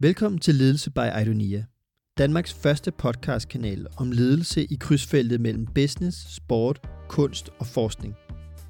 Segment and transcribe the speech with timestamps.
[0.00, 1.64] Velkommen til Ledelse by Idonia,
[2.18, 8.14] Danmarks første podcastkanal om ledelse i krydsfeltet mellem business, sport, kunst og forskning.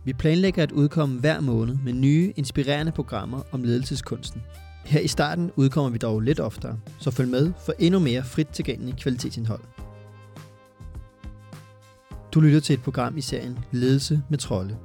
[0.05, 4.43] Vi planlægger at udkomme hver måned med nye, inspirerende programmer om ledelseskunsten.
[4.85, 8.49] Her i starten udkommer vi dog lidt oftere, så følg med for endnu mere frit
[8.49, 9.63] tilgængelig kvalitetsindhold.
[12.33, 14.79] Du lytter til et program i serien Ledelse med Trolle.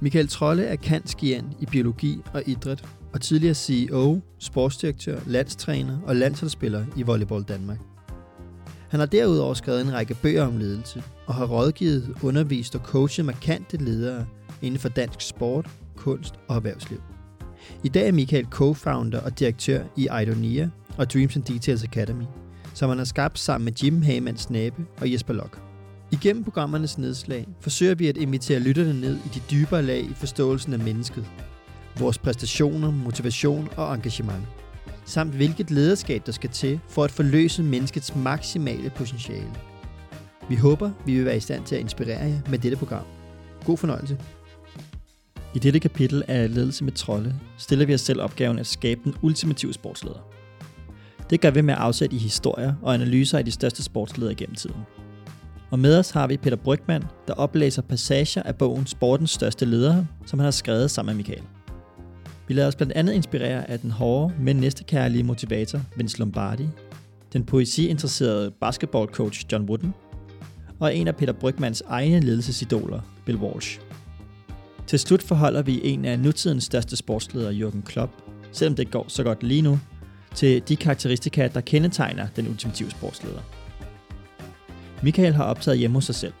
[0.00, 6.84] Michael Trolle er kantskian i biologi og idræt og tidligere CEO, sportsdirektør, landstræner og landsholdsspiller
[6.96, 7.78] i Volleyball Danmark.
[8.88, 13.24] Han har derudover skrevet en række bøger om ledelse og har rådgivet, undervist og coachet
[13.24, 14.26] markante ledere
[14.62, 17.00] inden for dansk sport, kunst og erhvervsliv.
[17.84, 22.24] I dag er Michael co-founder og direktør i Idonia og Dreams and Details Academy,
[22.74, 25.60] som han har skabt sammen med Jim Hagemann Snabe og Jesper Lok.
[26.10, 30.72] Igennem programmernes nedslag forsøger vi at invitere lytterne ned i de dybere lag i forståelsen
[30.72, 31.24] af mennesket,
[31.98, 34.44] vores præstationer, motivation og engagement,
[35.04, 39.50] samt hvilket lederskab der skal til for at forløse menneskets maksimale potentiale.
[40.48, 43.04] Vi håber, vi vil være i stand til at inspirere jer med dette program.
[43.64, 44.18] God fornøjelse.
[45.54, 49.14] I dette kapitel af Ledelse med Trolde stiller vi os selv opgaven at skabe den
[49.22, 50.28] ultimative sportsleder.
[51.30, 54.76] Det gør vi med afsæt i historier og analyser af de største sportsledere gennem tiden.
[55.70, 60.06] Og med os har vi Peter Brygman, der oplæser passager af bogen Sportens største ledere,
[60.26, 61.57] som han har skrevet sammen med Michael.
[62.48, 66.68] Vi lader os blandt andet inspirere af den hårde, men næstekærlige motivator Vince Lombardi,
[67.32, 69.94] den poesiinteresserede basketballcoach John Wooden,
[70.80, 73.80] og en af Peter Brygmans egne ledelsesidoler, Bill Walsh.
[74.86, 78.12] Til slut forholder vi en af nutidens største sportsledere, Jürgen Klopp,
[78.52, 79.78] selvom det går så godt lige nu,
[80.34, 83.40] til de karakteristika, der kendetegner den ultimative sportsleder.
[85.02, 86.32] Michael har optaget hjemme hos sig selv,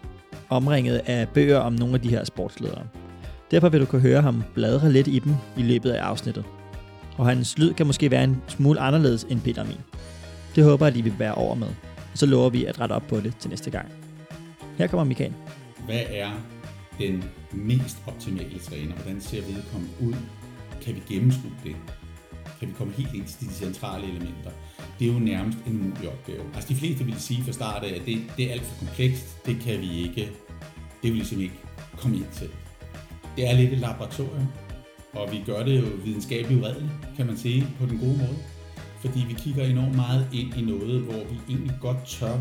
[0.48, 2.86] omringet af bøger om nogle af de her sportsledere–
[3.50, 6.44] Derfor vil du kunne høre ham bladre lidt i dem i løbet af afsnittet.
[7.16, 9.80] Og hans lyd kan måske være en smule anderledes end Peter min.
[10.56, 11.68] Det håber jeg, at I vil være over med.
[12.12, 13.88] Og så lover vi at rette op på det til næste gang.
[14.78, 15.32] Her kommer Michael.
[15.84, 16.30] Hvad er
[16.98, 18.94] den mest optimale træner?
[18.94, 20.14] Hvordan ser vedkommende ud?
[20.82, 21.76] Kan vi gennemskue det?
[22.58, 24.50] Kan vi komme helt ind til de centrale elementer?
[24.98, 26.42] Det er jo nærmest en umulig opgave.
[26.54, 29.46] Altså de fleste vil sige fra start af, at det, det er alt for komplekst.
[29.46, 30.30] Det kan vi ikke.
[31.02, 31.56] Det vil vi simpelthen ikke
[31.96, 32.48] komme ind til
[33.38, 34.48] det er lidt et laboratorium,
[35.12, 38.38] og vi gør det jo videnskabeligt uredeligt, kan man sige, på den gode måde.
[39.00, 42.38] Fordi vi kigger enormt meget ind i noget, hvor vi egentlig godt tør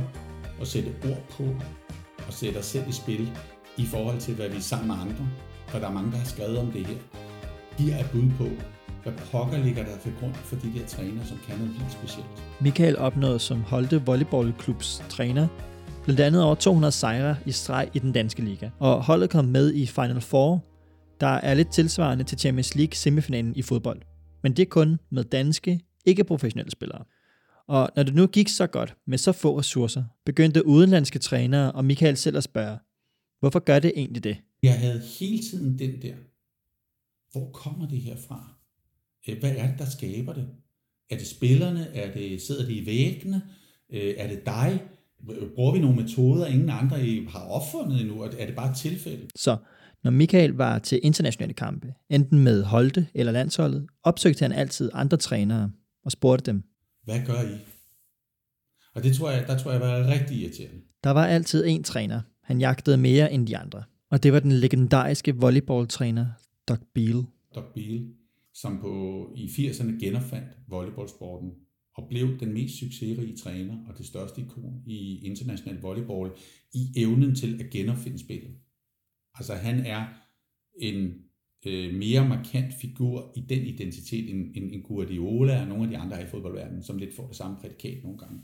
[0.62, 1.44] at sætte ord på
[2.28, 3.30] og sætte os selv i spil
[3.78, 5.28] i forhold til, hvad vi er sammen med andre.
[5.68, 6.98] For der er mange, der har skrevet om det her.
[7.78, 8.48] De er bud på,
[9.04, 12.44] hvad pokker ligger der til grund for de der træner, som kan noget helt specielt.
[12.62, 15.48] Michael opnåede som Holte Volleyballklubs træner
[16.04, 18.70] blandt andet over 200 sejre i streg i den danske liga.
[18.80, 20.64] Og holdet kom med i Final Four
[21.22, 24.02] der er lidt tilsvarende til Champions League semifinalen i fodbold.
[24.44, 27.04] Men det er kun med danske, ikke professionelle spillere.
[27.68, 31.86] Og når det nu gik så godt med så få ressourcer, begyndte udenlandske trænere og
[31.86, 32.78] Michael selv at spørge,
[33.40, 34.38] hvorfor gør det egentlig det?
[34.64, 36.14] Jeg havde hele tiden den der,
[37.32, 38.54] hvor kommer det her fra?
[39.28, 40.48] Øh, hvad er det, der skaber det?
[41.10, 41.88] Er det spillerne?
[41.96, 43.42] Er det, sidder det i væggene?
[43.94, 44.84] Øh, er det dig?
[45.56, 46.98] Bruger vi nogle metoder, ingen andre
[47.30, 48.22] har opfundet endnu?
[48.22, 49.28] Er det bare et tilfælde?
[49.36, 49.58] Så
[50.04, 55.18] når Michael var til internationale kampe, enten med Holte eller landsholdet, opsøgte han altid andre
[55.18, 55.72] trænere
[56.04, 56.64] og spurgte dem.
[57.04, 57.58] Hvad gør I?
[58.94, 60.82] Og det tror jeg, der tror jeg var rigtig irriterende.
[61.04, 62.22] Der var altid en træner.
[62.44, 63.84] Han jagtede mere end de andre.
[64.10, 66.26] Og det var den legendariske volleyballtræner,
[66.68, 67.24] Doug Beal.
[67.56, 68.08] Doug Beal,
[68.54, 71.52] som på, i 80'erne genopfandt volleyballsporten
[71.96, 76.32] og blev den mest succesrige træner og det største ikon i international volleyball
[76.74, 78.52] i evnen til at genopfinde spillet.
[79.38, 80.06] Altså han er
[80.80, 81.14] en
[81.66, 85.98] øh, mere markant figur i den identitet end, end, end Guardiola og nogle af de
[85.98, 88.42] andre i fodboldverdenen, som lidt får det samme prædikat nogle gange.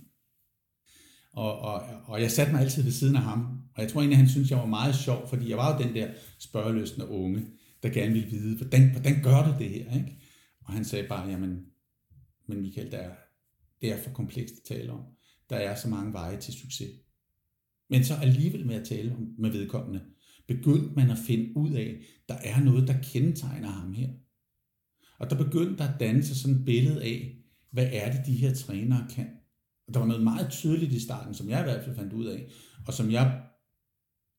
[1.33, 4.17] Og, og, og jeg satte mig altid ved siden af ham, og jeg tror egentlig,
[4.17, 7.45] han synes, jeg var meget sjov, fordi jeg var jo den der spørgeløsende unge,
[7.83, 9.93] der gerne ville vide, hvordan, hvordan gør du det her?
[9.93, 10.17] Ikke?
[10.65, 11.65] Og han sagde bare, jamen,
[12.47, 13.15] men Michael, der er,
[13.81, 15.01] det er for komplekst at tale om.
[15.49, 16.91] Der er så mange veje til succes.
[17.89, 20.01] Men så alligevel med at tale med vedkommende,
[20.47, 24.09] begyndte man at finde ud af, der er noget, der kendetegner ham her.
[25.19, 27.37] Og der begyndte der at danne sig sådan et billede af,
[27.71, 29.27] hvad er det, de her trænere kan.
[29.87, 32.25] Og der var noget meget tydeligt i starten, som jeg i hvert fald fandt ud
[32.25, 32.47] af,
[32.87, 33.41] og som jeg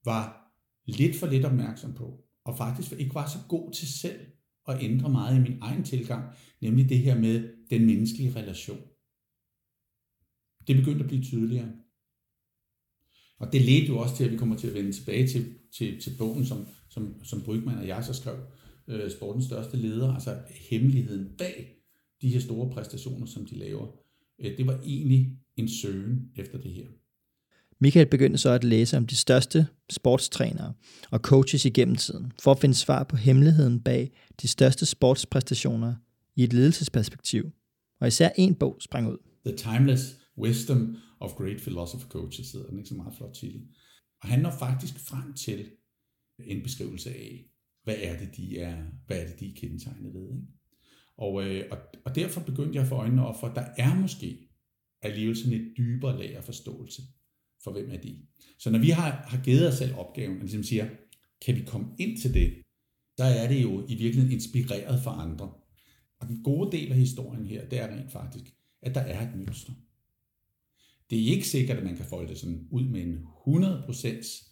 [0.04, 0.52] var
[0.86, 4.20] lidt for lidt opmærksom på, og faktisk ikke var så god til selv
[4.68, 8.80] at ændre meget i min egen tilgang, nemlig det her med den menneskelige relation.
[10.66, 11.72] Det begyndte at blive tydeligere.
[13.44, 15.46] Og det ledte jo også til, at vi kommer til at vende tilbage til,
[15.76, 18.36] til, til bogen, som, som, som Brygman og jeg så skrev,
[18.88, 20.36] øh, sportens største leder, altså
[20.70, 21.76] hemmeligheden bag
[22.22, 23.86] de her store præstationer, som de laver.
[24.38, 26.86] Øh, det var egentlig en søgen efter det her.
[27.80, 30.72] Michael begyndte så at læse om de største sportstrænere
[31.10, 34.10] og coaches igennem tiden, for at finde svar på hemmeligheden bag
[34.42, 35.94] de største sportspræstationer
[36.36, 37.50] i et ledelsesperspektiv.
[38.00, 39.16] Og især en bog sprang ud.
[39.46, 43.62] The Timeless Wisdom of Great Philosopher Coaches hedder den, ikke så meget flot titel.
[44.22, 45.70] Og han når faktisk frem til
[46.38, 47.44] en beskrivelse af,
[47.84, 50.30] hvad er det, de er, hvad er det, de er kendetegnet ved.
[50.30, 50.46] Ikke?
[51.16, 53.94] Og, øh, og, og derfor begyndte jeg at få øjnene op for, at der er
[53.94, 54.48] måske
[55.02, 57.02] alligevel sådan et dybere lag af forståelse
[57.64, 58.18] for, hvem er de.
[58.58, 60.88] Så når vi har, har givet os selv opgaven, og ligesom siger,
[61.44, 62.62] kan vi komme ind til det,
[63.18, 65.52] så er det jo i virkeligheden inspireret for andre.
[66.20, 68.44] Og den gode del af historien her, det er rent faktisk,
[68.82, 69.72] at der er et mønster.
[71.10, 74.50] Det er ikke sikkert, at man kan folde det sådan ud med en 100%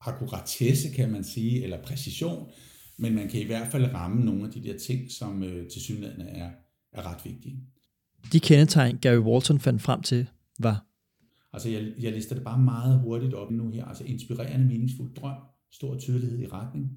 [0.00, 2.50] akkuratesse, kan man sige, eller præcision,
[2.98, 5.82] men man kan i hvert fald ramme nogle af de der ting, som øh, til
[5.82, 6.50] synligheden er,
[6.92, 7.60] er ret vigtige.
[8.32, 10.26] De kendetegn, Gary Walton fandt frem til,
[10.58, 10.86] var?
[11.52, 13.84] Altså, jeg, jeg lister det bare meget hurtigt op nu her.
[13.84, 15.36] Altså, inspirerende, meningsfuld drøm,
[15.72, 16.90] stor tydelighed i retning,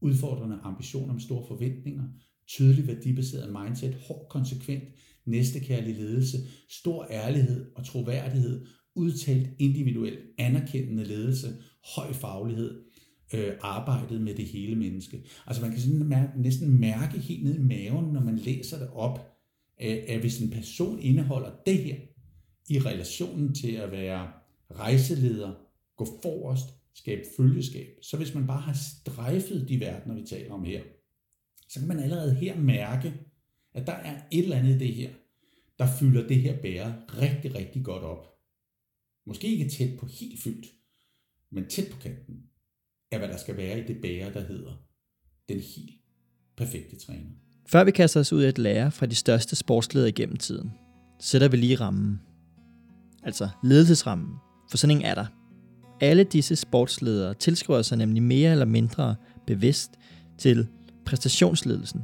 [0.00, 2.04] udfordrende ambitioner med store forventninger,
[2.48, 4.84] tydelig værdibaseret mindset, hård konsekvent,
[5.26, 6.38] næstekærlig ledelse,
[6.68, 11.54] stor ærlighed og troværdighed, udtalt individuelt anerkendende ledelse,
[11.96, 12.82] høj faglighed,
[13.34, 15.24] øh, arbejdet med det hele menneske.
[15.46, 18.88] Altså man kan sådan mærke, næsten mærke helt ned i maven, når man læser det
[18.88, 19.36] op,
[19.78, 21.96] at, at hvis en person indeholder det her
[22.68, 24.28] i relationen til at være
[24.70, 25.54] rejseleder,
[25.96, 30.64] gå forrest, skabe følgeskab, så hvis man bare har strejfet de verdener, vi taler om
[30.64, 30.82] her,
[31.68, 33.14] så kan man allerede her mærke,
[33.76, 35.10] at der er et eller andet i det her,
[35.78, 38.26] der fylder det her bære rigtig, rigtig godt op.
[39.26, 40.66] Måske ikke tæt på helt fyldt,
[41.50, 42.42] men tæt på kanten
[43.10, 44.72] af, hvad der skal være i det bære, der hedder
[45.48, 46.00] den helt
[46.56, 47.30] perfekte træner.
[47.68, 50.70] Før vi kaster os ud i et lære fra de største sportsledere gennem tiden,
[51.20, 52.20] sætter vi lige rammen.
[53.22, 54.34] Altså ledelsesrammen,
[54.70, 55.26] for sådan en er der.
[56.00, 59.90] Alle disse sportsledere tilskriver sig nemlig mere eller mindre bevidst
[60.38, 60.68] til
[61.06, 62.00] præstationsledelsen,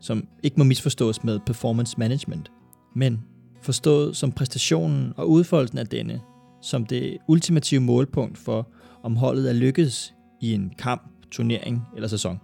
[0.00, 2.52] som ikke må misforstås med performance management,
[2.94, 3.20] men
[3.62, 6.20] forstået som præstationen og udfoldelsen af denne,
[6.62, 8.68] som det ultimative målpunkt for,
[9.02, 12.38] om holdet er lykkedes i en kamp, turnering eller sæson.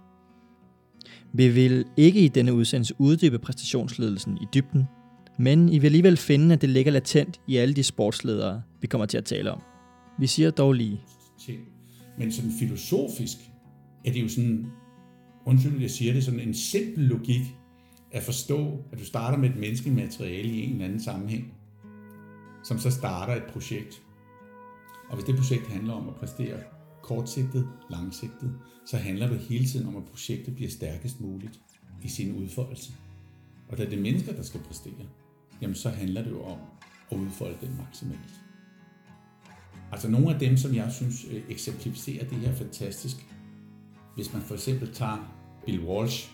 [1.33, 4.87] Vi vil ikke i denne udsendelse uddybe præstationsledelsen i dybden,
[5.37, 9.05] men I vil alligevel finde, at det ligger latent i alle de sportsledere, vi kommer
[9.05, 9.61] til at tale om.
[10.19, 11.01] Vi siger dog lige.
[12.17, 13.37] Men sådan filosofisk
[14.05, 14.65] er det jo sådan,
[15.45, 17.55] undskyld, jeg siger det, sådan en simpel logik
[18.11, 21.53] at forstå, at du starter med et menneskeligt materiale i en eller anden sammenhæng,
[22.63, 24.01] som så starter et projekt.
[25.09, 26.59] Og hvis det projekt handler om at præstere
[27.01, 28.55] kortsigtet, langsigtet,
[28.85, 31.59] så handler det hele tiden om, at projektet bliver stærkest muligt
[32.03, 32.93] i sin udfoldelse.
[33.69, 35.07] Og da det er mennesker, der skal præstere,
[35.61, 36.57] jamen så handler det jo om
[37.11, 38.43] at udfolde den maksimalt.
[39.91, 43.27] Altså nogle af dem, som jeg synes øh, eksemplificerer det her fantastisk,
[44.15, 45.29] hvis man for eksempel tager
[45.65, 46.29] Bill Walsh,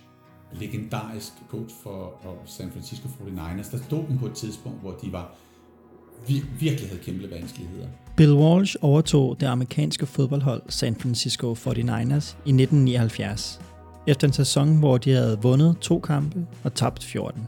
[0.54, 2.14] legendarisk coach for
[2.46, 5.36] San Francisco 49ers, der stod dem på et tidspunkt, hvor de var
[6.60, 7.88] virkelig havde kæmpe vanskeligheder.
[8.18, 13.62] Bill Walsh overtog det amerikanske fodboldhold San Francisco 49ers i 1979,
[14.08, 17.48] efter en sæson, hvor de havde vundet to kampe og tabt 14.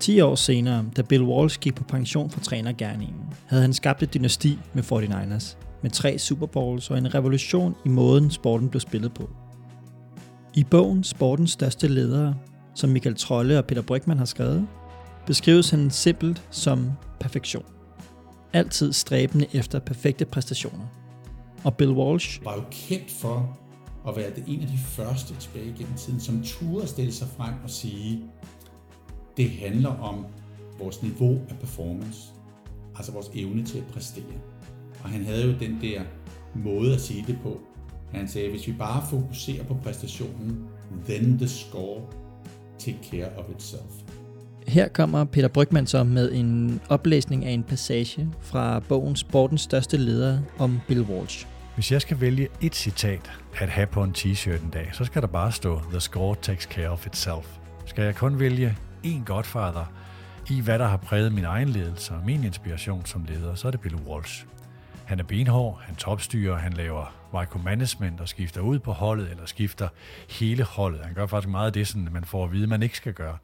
[0.00, 4.14] 10 år senere, da Bill Walsh gik på pension fra trænergærningen, havde han skabt et
[4.14, 9.14] dynasti med 49ers, med tre Super Bowls og en revolution i måden sporten blev spillet
[9.14, 9.30] på.
[10.58, 12.34] I bogen Sportens største ledere,
[12.74, 14.66] som Michael Trolle og Peter Brygman har skrevet,
[15.26, 17.64] beskrives han simpelt som perfektion
[18.52, 20.86] altid stræbende efter perfekte præstationer.
[21.64, 23.58] Og Bill Walsh var jo kendt for
[24.08, 27.54] at være det en af de første tilbage gennem tiden, som turde stille sig frem
[27.64, 28.22] og sige,
[29.36, 30.26] det handler om
[30.78, 32.20] vores niveau af performance,
[32.96, 34.40] altså vores evne til at præstere.
[35.02, 36.02] Og han havde jo den der
[36.54, 37.60] måde at sige det på.
[38.12, 40.64] Han sagde, hvis vi bare fokuserer på præstationen,
[41.08, 42.00] then the score
[42.78, 43.92] take care of itself.
[44.66, 49.96] Her kommer Peter Brygman så med en oplæsning af en passage fra bogen Sportens største
[49.96, 51.46] leder om Bill Walsh.
[51.74, 55.22] Hvis jeg skal vælge et citat at have på en t-shirt en dag, så skal
[55.22, 57.58] der bare stå The score takes care of itself.
[57.86, 59.92] Skal jeg kun vælge én godfather
[60.50, 63.70] i, hvad der har præget min egen ledelse og min inspiration som leder, så er
[63.70, 64.44] det Bill Walsh.
[65.04, 69.88] Han er benhård, han topstyrer, han laver micromanagement og skifter ud på holdet, eller skifter
[70.28, 71.04] hele holdet.
[71.04, 73.38] Han gør faktisk meget af det, sådan, man får at vide, man ikke skal gøre.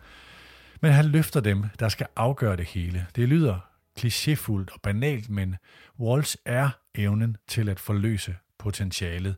[0.81, 3.07] Men han løfter dem, der skal afgøre det hele.
[3.17, 3.59] Det lyder
[4.01, 5.57] klichéfuldt og banalt, men
[6.01, 9.37] Walsh er evnen til at forløse potentialet,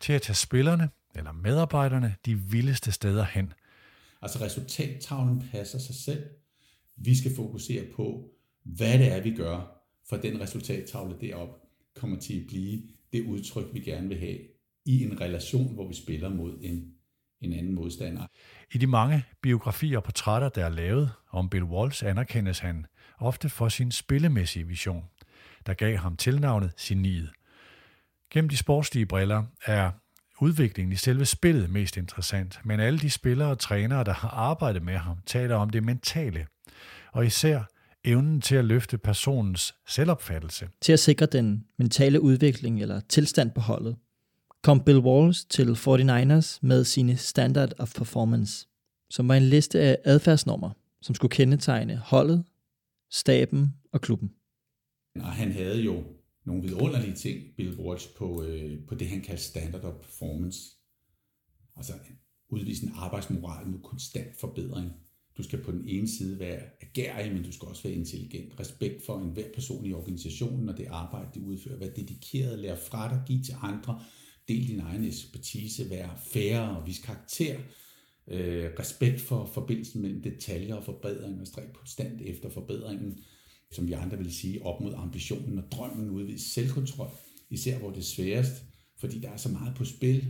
[0.00, 3.52] til at tage spillerne eller medarbejderne de vildeste steder hen.
[4.22, 6.24] Altså resultattavlen passer sig selv,
[6.96, 8.30] Vi skal fokusere på,
[8.62, 11.48] hvad det er, vi gør, for den resultattavle derop
[11.94, 12.82] kommer til at blive
[13.14, 14.38] det udtryk, vi gerne vil have
[14.86, 16.92] i en relation, hvor vi spiller mod en,
[17.40, 18.26] en anden modstander.
[18.74, 22.86] I de mange biografier og portrætter, der er lavet om Bill Walsh, anerkendes han
[23.18, 25.04] ofte for sin spillemæssige vision,
[25.66, 27.30] der gav ham tilnavnet Geniet.
[28.30, 29.90] Gennem de sportslige briller er
[30.40, 34.82] udviklingen i selve spillet mest interessant, men alle de spillere og trænere, der har arbejdet
[34.82, 36.46] med ham, taler om det mentale,
[37.12, 37.62] og især
[38.04, 40.68] evnen til at løfte personens selvopfattelse.
[40.80, 43.96] Til at sikre den mentale udvikling eller tilstand på holdet,
[44.62, 48.66] kom Bill Walsh til 49ers med sine Standard of Performance,
[49.10, 50.70] som var en liste af adfærdsnormer,
[51.02, 52.44] som skulle kendetegne holdet,
[53.10, 54.30] staben og klubben.
[55.20, 56.04] Og han havde jo
[56.44, 60.58] nogle vidunderlige ting, Bill Walsh, på, øh, på det, han kaldte Standard of Performance.
[61.76, 61.92] Altså
[62.48, 64.92] udvise en arbejdsmoral med konstant forbedring.
[65.38, 68.60] Du skal på den ene side være agerig, men du skal også være intelligent.
[68.60, 71.78] Respekt for enhver person i organisationen og det arbejde, de udfører.
[71.78, 74.02] Vær dedikeret, lær fra dig, give til andre.
[74.48, 77.56] Del din egen ekspertise, vær færre og vis karakter.
[78.28, 83.18] Øh, respekt for forbindelsen mellem detaljer og forbedring og stræk konstant efter forbedringen
[83.74, 87.08] som vi andre vil sige, op mod ambitionen og drømmen, udvise selvkontrol,
[87.50, 88.52] især hvor det er sværest,
[88.96, 90.24] fordi der er så meget på spil.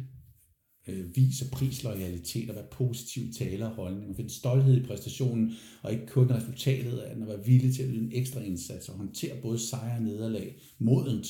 [0.89, 5.93] Øh, viser prisloyalitet og være positiv taler og holdning og finde stolthed i præstationen, og
[5.93, 8.97] ikke kun resultatet af den, at være villig til at yde en ekstra indsats og
[8.97, 11.27] håndtere både sejre og nederlag modent,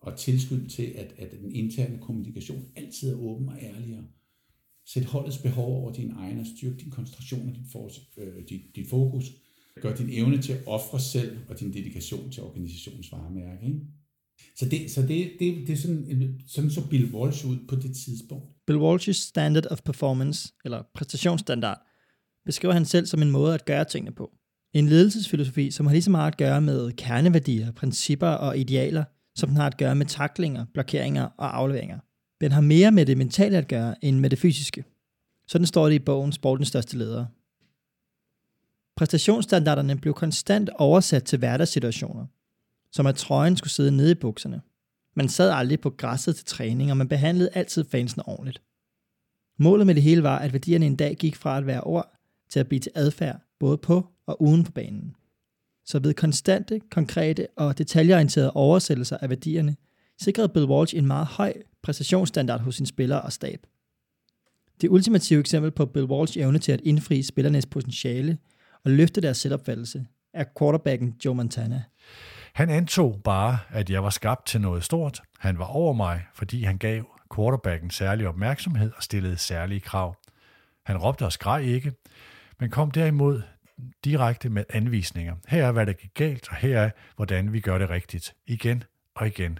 [0.00, 3.98] og tilskyld til, at, at den interne kommunikation altid er åben og ærlig.
[4.86, 8.62] Sæt holdets behov over din egen og styrk din koncentration og dit, for, øh, dit,
[8.76, 9.32] dit fokus,
[9.80, 13.66] gør din evne til at ofre selv og din dedikation til organisationens varemærke.
[13.66, 13.80] Ikke?
[14.56, 17.96] Så, det, så det, det, det er sådan, sådan så Bill Walsh ud på det
[17.96, 18.44] tidspunkt.
[18.66, 21.86] Bill Walsh's Standard of Performance, eller præstationsstandard,
[22.44, 24.30] beskriver han selv som en måde at gøre tingene på.
[24.74, 29.04] En ledelsesfilosofi, som har lige så meget at gøre med kerneværdier, principper og idealer,
[29.34, 31.98] som den har at gøre med taklinger, blokeringer og afleveringer.
[32.40, 34.84] Den har mere med det mentale at gøre, end med det fysiske.
[35.48, 37.26] Sådan står det i bogen Sportens største ledere,
[39.00, 42.26] Præstationsstandarderne blev konstant oversat til hverdagssituationer,
[42.92, 44.60] som at trøjen skulle sidde nede i bukserne.
[45.16, 48.62] Man sad aldrig på græsset til træning, og man behandlede altid fansene ordentligt.
[49.58, 52.12] Målet med det hele var, at værdierne en dag gik fra at være ord
[52.50, 55.14] til at blive til adfærd, både på og uden på banen.
[55.84, 59.76] Så ved konstante, konkrete og detaljeorienterede oversættelser af værdierne,
[60.22, 63.66] sikrede Bill Walsh en meget høj præstationsstandard hos sin spillere og stab.
[64.80, 68.38] Det ultimative eksempel på Bill Walsh evne til at indfri spillernes potentiale
[68.84, 71.82] og løfte deres selvopfattelse, er quarterbacken Joe Montana.
[72.54, 75.22] Han antog bare, at jeg var skabt til noget stort.
[75.38, 77.04] Han var over mig, fordi han gav
[77.34, 80.16] quarterbacken særlig opmærksomhed og stillede særlige krav.
[80.84, 81.92] Han råbte og skreg ikke,
[82.60, 83.42] men kom derimod
[84.04, 85.34] direkte med anvisninger.
[85.48, 88.34] Her er, hvad der gik galt, og her er, hvordan vi gør det rigtigt.
[88.46, 89.58] Igen og igen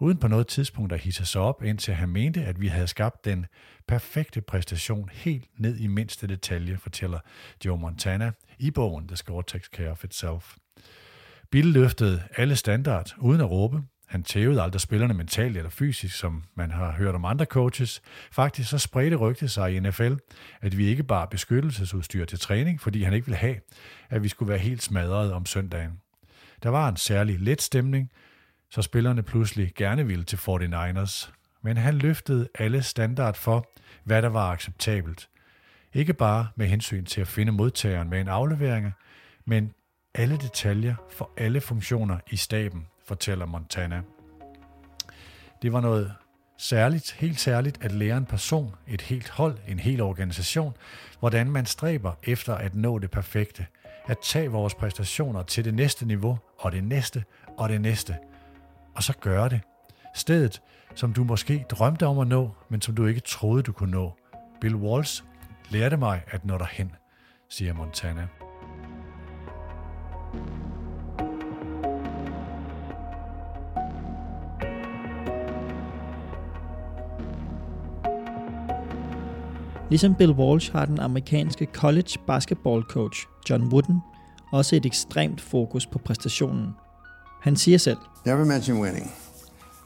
[0.00, 3.24] uden på noget tidspunkt at hisse sig op, indtil han mente, at vi havde skabt
[3.24, 3.46] den
[3.88, 7.18] perfekte præstation helt ned i mindste detalje, fortæller
[7.64, 10.56] Joe Montana i bogen The Score Takes Care of Itself.
[11.50, 13.82] Bill løftede alle standard uden at råbe.
[14.06, 18.02] Han tævede aldrig spillerne mentalt eller fysisk, som man har hørt om andre coaches.
[18.32, 20.12] Faktisk så spredte rygtet sig i NFL,
[20.60, 23.56] at vi ikke bare beskyttelsesudstyr til træning, fordi han ikke ville have,
[24.10, 26.00] at vi skulle være helt smadret om søndagen.
[26.62, 28.10] Der var en særlig let stemning,
[28.70, 31.30] så spillerne pludselig gerne ville til 49ers.
[31.62, 33.70] Men han løftede alle standard for,
[34.04, 35.28] hvad der var acceptabelt.
[35.94, 38.92] Ikke bare med hensyn til at finde modtageren med en aflevering,
[39.44, 39.72] men
[40.18, 44.02] alle detaljer for alle funktioner i staben, fortæller Montana.
[45.62, 46.14] Det var noget
[46.58, 50.74] særligt, helt særligt at lære en person, et helt hold, en hel organisation,
[51.20, 53.66] hvordan man stræber efter at nå det perfekte,
[54.06, 57.24] at tage vores præstationer til det næste niveau, og det næste,
[57.58, 58.16] og det næste–
[58.98, 59.60] og så gøre det.
[60.14, 60.62] Stedet,
[60.94, 64.12] som du måske drømte om at nå, men som du ikke troede, du kunne nå.
[64.60, 65.24] Bill Walsh
[65.70, 66.94] lærte mig at nå derhen,
[67.48, 68.28] siger Montana.
[79.90, 84.00] Ligesom Bill Walsh har den amerikanske college basketball coach John Wooden
[84.52, 86.68] også et ekstremt fokus på præstationen–
[87.40, 89.12] han siger selv, Never mention winning.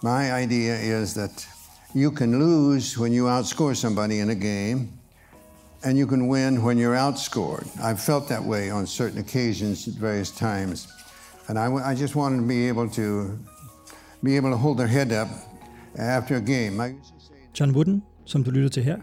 [0.02, 1.48] My idea is that
[1.94, 4.88] you can lose when you outscore somebody in a game,
[5.82, 7.66] and you can win when you're outscored.
[7.80, 10.88] I've felt that way on certain occasions at various times.
[11.48, 13.38] And I, I just wanted to be able to
[14.24, 15.28] be able to hold their head up
[15.96, 16.88] after a game.
[16.88, 16.94] I
[17.60, 18.96] John Wooden, som du lytter til her,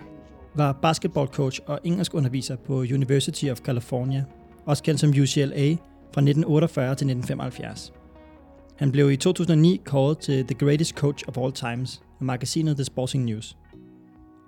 [0.56, 4.26] var basketballcoach og engelskunderviser på University of California
[4.70, 5.76] også kendt som UCLA,
[6.14, 7.94] fra 1948 til 1975.
[8.76, 12.84] Han blev i 2009 kåret til The Greatest Coach of All Times af magasinet The
[12.84, 13.58] Sporting News.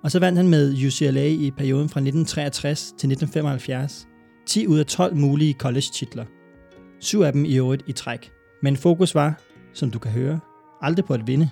[0.02, 4.08] Og så vandt han med UCLA i perioden fra 1963 til 1975
[4.46, 6.24] 10 ud af 12 mulige college-titler.
[7.00, 8.30] Syv af dem i øvrigt i træk.
[8.62, 9.40] Men fokus var,
[9.72, 10.40] som du kan høre,
[10.80, 11.50] aldrig på at vinde.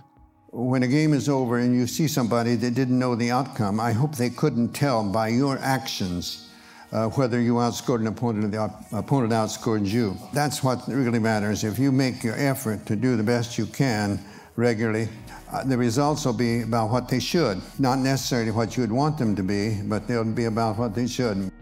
[0.53, 3.93] When a game is over and you see somebody that didn't know the outcome, I
[3.93, 6.51] hope they couldn't tell by your actions
[6.91, 10.17] uh, whether you outscored an opponent or the op- opponent outscored you.
[10.33, 11.63] That's what really matters.
[11.63, 14.19] If you make your effort to do the best you can
[14.57, 15.09] regularly,
[15.53, 17.63] uh, the results will be about what they should.
[17.79, 21.07] Not necessarily what you would want them to be, but they'll be about what they
[21.07, 21.53] should.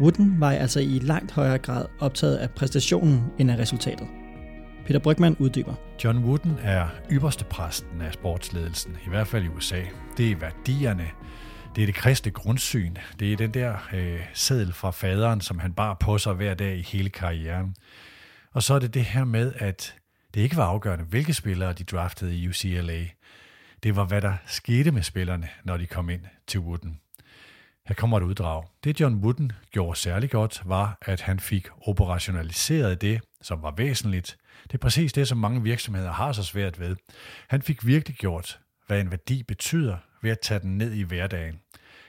[0.00, 4.08] Wooden var altså i langt højere grad optaget af præstationen end af resultatet.
[4.86, 5.74] Peter Brygman uddyber.
[6.04, 9.82] John Wooden er ypperste præsten af sportsledelsen, i hvert fald i USA.
[10.16, 11.06] Det er værdierne,
[11.76, 15.72] det er det kristne grundsyn, det er den der øh, seddel fra faderen, som han
[15.72, 17.74] bar på sig hver dag i hele karrieren.
[18.52, 19.94] Og så er det det her med, at
[20.34, 23.04] det ikke var afgørende, hvilke spillere de draftede i UCLA.
[23.82, 27.00] Det var, hvad der skete med spillerne, når de kom ind til Wooden.
[27.86, 28.64] Her kommer et uddrag.
[28.84, 34.36] Det John Wooden gjorde særlig godt, var, at han fik operationaliseret det, som var væsentligt.
[34.62, 36.96] Det er præcis det, som mange virksomheder har så svært ved.
[37.48, 41.60] Han fik virkelig gjort, hvad en værdi betyder, ved at tage den ned i hverdagen.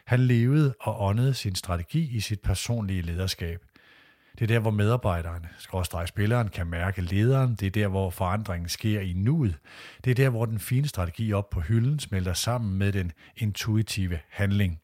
[0.05, 3.59] Han levede og åndede sin strategi i sit personlige lederskab.
[4.39, 7.55] Det er der, hvor medarbejderen, skråstreg spilleren, kan mærke lederen.
[7.55, 9.55] Det er der, hvor forandringen sker i nuet.
[10.03, 14.19] Det er der, hvor den fine strategi op på hylden smelter sammen med den intuitive
[14.29, 14.79] handling.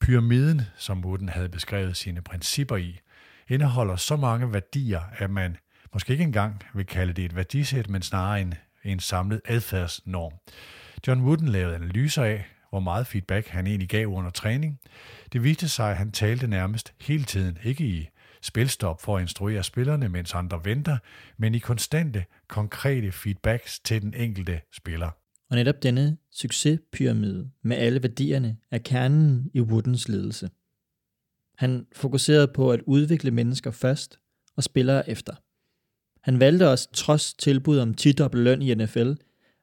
[0.00, 3.00] Pyramiden, som Wooden havde beskrevet sine principper i,
[3.48, 5.56] indeholder så mange værdier, at man
[5.92, 8.54] måske ikke engang vil kalde det et værdisæt, men snarere en,
[8.84, 10.32] en samlet adfærdsnorm.
[11.06, 14.80] John Wooden lavede analyser af, hvor meget feedback han egentlig gav under træning.
[15.32, 18.08] Det viste sig, at han talte nærmest hele tiden, ikke i
[18.42, 20.98] spilstop for at instruere spillerne, mens andre venter,
[21.36, 25.10] men i konstante, konkrete feedbacks til den enkelte spiller.
[25.50, 30.50] Og netop denne succespyramide med alle værdierne er kernen i Woodens ledelse.
[31.56, 34.18] Han fokuserede på at udvikle mennesker først
[34.56, 35.34] og spillere efter.
[36.20, 39.12] Han valgte også, trods tilbud om 10 løn i NFL,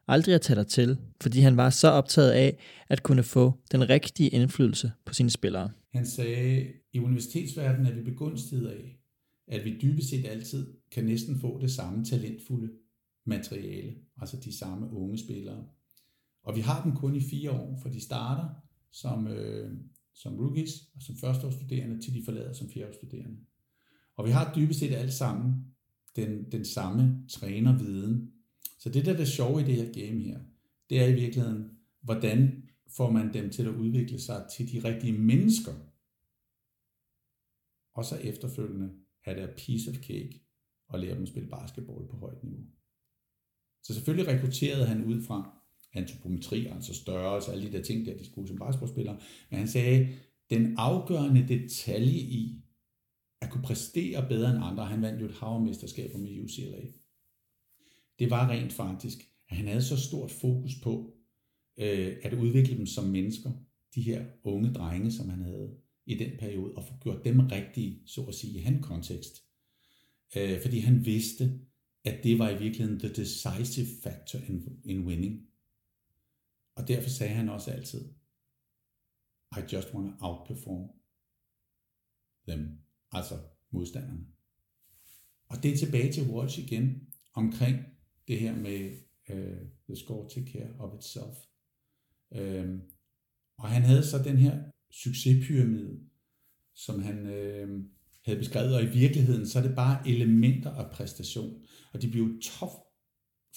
[0.08, 2.58] aldrig at tage dig til, fordi han var så optaget af
[2.90, 5.72] at kunne få den rigtige indflydelse på sine spillere.
[5.94, 9.00] Han sagde, i universitetsverdenen er vi begunstiget af,
[9.48, 12.70] at vi dybest set altid kan næsten få det samme talentfulde
[13.26, 15.66] materiale, altså de samme unge spillere.
[16.48, 18.50] Og vi har dem kun i fire år, for de starter
[18.92, 19.78] som, øh,
[20.14, 23.38] som rookies og som førsteårsstuderende, til de forlader som fjerdeårsstuderende.
[24.16, 25.66] Og vi har dybest set alle sammen
[26.16, 28.32] den, den samme trænerviden.
[28.80, 30.40] Så det, der er det sjove i det her game her,
[30.90, 32.64] det er i virkeligheden, hvordan
[32.98, 35.74] får man dem til at udvikle sig til de rigtige mennesker.
[37.94, 38.94] Og så efterfølgende
[39.26, 40.42] er det a piece of cake
[40.88, 42.66] og lære dem at spille basketball på højt niveau.
[43.84, 45.58] Så selvfølgelig rekrutterede han ud fra
[45.98, 49.20] antropometri, altså størrelse, alle de der ting, der de skulle som basketballspillere.
[49.50, 50.10] Men han sagde,
[50.50, 52.62] den afgørende detalje i
[53.42, 56.82] at kunne præstere bedre end andre, han vandt jo et havmesterskab med UCLA,
[58.20, 59.18] det var rent faktisk,
[59.50, 61.14] at han havde så stort fokus på
[61.80, 63.52] øh, at udvikle dem som mennesker,
[63.96, 68.02] de her unge drenge, som han havde i den periode, og få gjort dem rigtige,
[68.06, 69.44] så at sige, i han kontekst.
[70.38, 71.60] Øh, fordi han vidste,
[72.06, 75.47] at det var i virkeligheden the decisive factor in, in winning.
[76.78, 78.14] Og derfor sagde han også altid,
[79.52, 80.90] I just want to outperform
[82.48, 82.80] them,
[83.12, 83.36] altså
[83.72, 84.26] modstanderne.
[85.50, 87.78] Og det er tilbage til Walsh igen, omkring
[88.28, 88.98] det her med
[89.30, 91.36] uh, the score take care of itself.
[92.32, 92.82] Um,
[93.58, 96.00] og han havde så den her succespyramide,
[96.76, 97.86] som han øh,
[98.26, 101.66] havde beskrevet, og i virkeligheden så er det bare elementer af præstation.
[101.94, 102.72] Og de blev top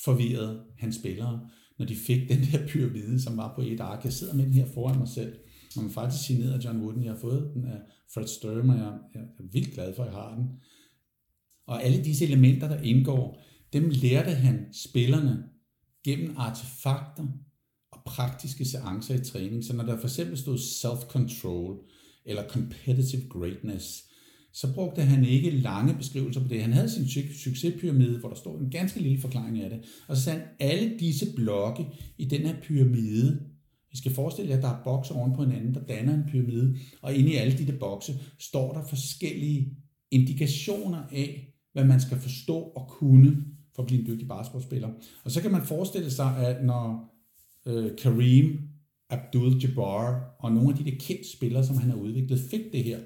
[0.05, 1.51] forvirret, hans spillere,
[1.81, 4.05] når de fik den der pyramide, som var på et ark.
[4.05, 5.39] Jeg sidder med den her foran mig selv,
[5.77, 7.05] og man faktisk signeret af John Wooden.
[7.05, 7.81] Jeg har fået den af
[8.15, 10.47] Fred Sturm, og jeg er vildt glad for, at jeg har den.
[11.67, 15.45] Og alle disse elementer, der indgår, dem lærte han spillerne
[16.05, 17.27] gennem artefakter
[17.93, 19.65] og praktiske seancer i træning.
[19.65, 21.91] Så når der for eksempel stod self-control
[22.25, 24.05] eller competitive greatness,
[24.53, 26.63] så brugte han ikke lange beskrivelser på det.
[26.63, 29.81] Han havde sin succespyramide, hvor der stod en ganske lille forklaring af det.
[30.09, 31.87] Og så sagde han, alle disse blokke
[32.19, 33.41] i den her pyramide,
[33.93, 36.77] I skal forestille jer, at der er bokse oven på hinanden, der danner en pyramide,
[37.03, 39.77] og inde i alle de der bokse står der forskellige
[40.11, 44.89] indikationer af, hvad man skal forstå og kunne for at blive en dygtig basketballspiller.
[45.25, 47.15] Og så kan man forestille sig, at når
[47.67, 48.59] øh, Kareem
[49.13, 52.99] Abdul-Jabbar og nogle af de der kendte spillere, som han har udviklet, fik det her,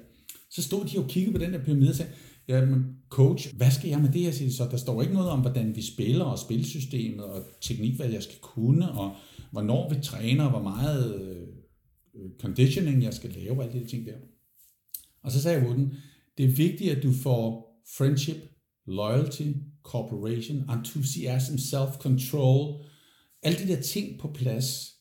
[0.55, 2.11] så stod de og kiggede på den der pyramide og sagde,
[2.47, 4.49] ja, men coach, hvad skal jeg med det her?
[4.49, 8.23] Så der står ikke noget om, hvordan vi spiller og spilsystemet og teknik, hvad jeg
[8.23, 9.15] skal kunne, og
[9.51, 11.47] hvornår vi træner, og hvor meget øh,
[12.41, 14.17] conditioning jeg skal lave, alle de ting der.
[15.21, 15.93] Og så sagde Wooden,
[16.37, 18.37] det er vigtigt, at du får friendship,
[18.87, 19.51] loyalty,
[19.83, 22.83] cooperation, enthusiasm, self-control,
[23.41, 24.95] alle de der ting på plads.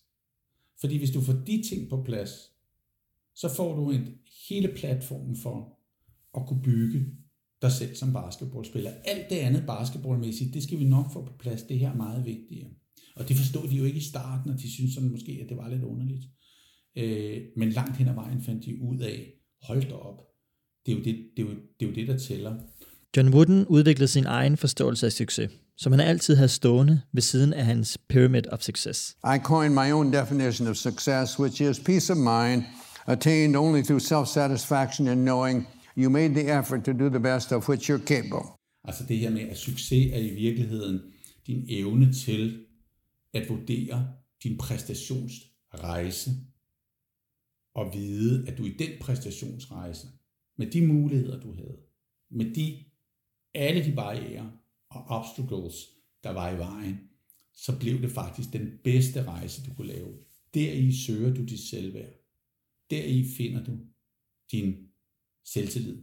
[0.80, 2.30] Fordi hvis du får de ting på plads,
[3.34, 4.08] så får du en
[4.48, 5.78] hele platformen for
[6.36, 7.06] at kunne bygge
[7.62, 8.90] dig selv som basketballspiller.
[9.04, 11.62] Alt det andet basketballmæssigt, det skal vi nok få på plads.
[11.62, 12.70] Det her er meget vigtigere.
[13.16, 15.56] Og det forstod de jo ikke i starten, og de synes sådan måske, at det
[15.56, 16.24] var lidt underligt.
[16.96, 20.18] Øh, men langt hen ad vejen fandt de ud af, hold da op,
[20.86, 22.56] det er jo det, det, er jo, det, er jo det der tæller.
[23.16, 27.52] John Wooden udviklede sin egen forståelse af succes, som han altid havde stående ved siden
[27.52, 29.16] af hans Pyramid of Success.
[29.24, 32.62] I coined my own definition of success, which is peace of mind
[33.06, 37.68] attained only through self-satisfaction and knowing you made the effort to do the best of
[37.68, 38.44] which you're capable.
[38.84, 41.00] Altså det her med, at succes er i virkeligheden
[41.46, 42.66] din evne til
[43.34, 44.08] at vurdere
[44.42, 46.30] din præstationsrejse
[47.74, 50.06] og vide, at du i den præstationsrejse,
[50.58, 51.76] med de muligheder, du havde,
[52.30, 52.84] med de
[53.54, 54.52] alle de barriere
[54.90, 55.74] og obstacles,
[56.24, 57.00] der var i vejen,
[57.52, 60.08] så blev det faktisk den bedste rejse, du kunne lave.
[60.54, 62.23] Deri søger du dit selvværd.
[62.90, 63.78] Deri finder du
[64.52, 64.74] din
[65.44, 65.98] selvtillid.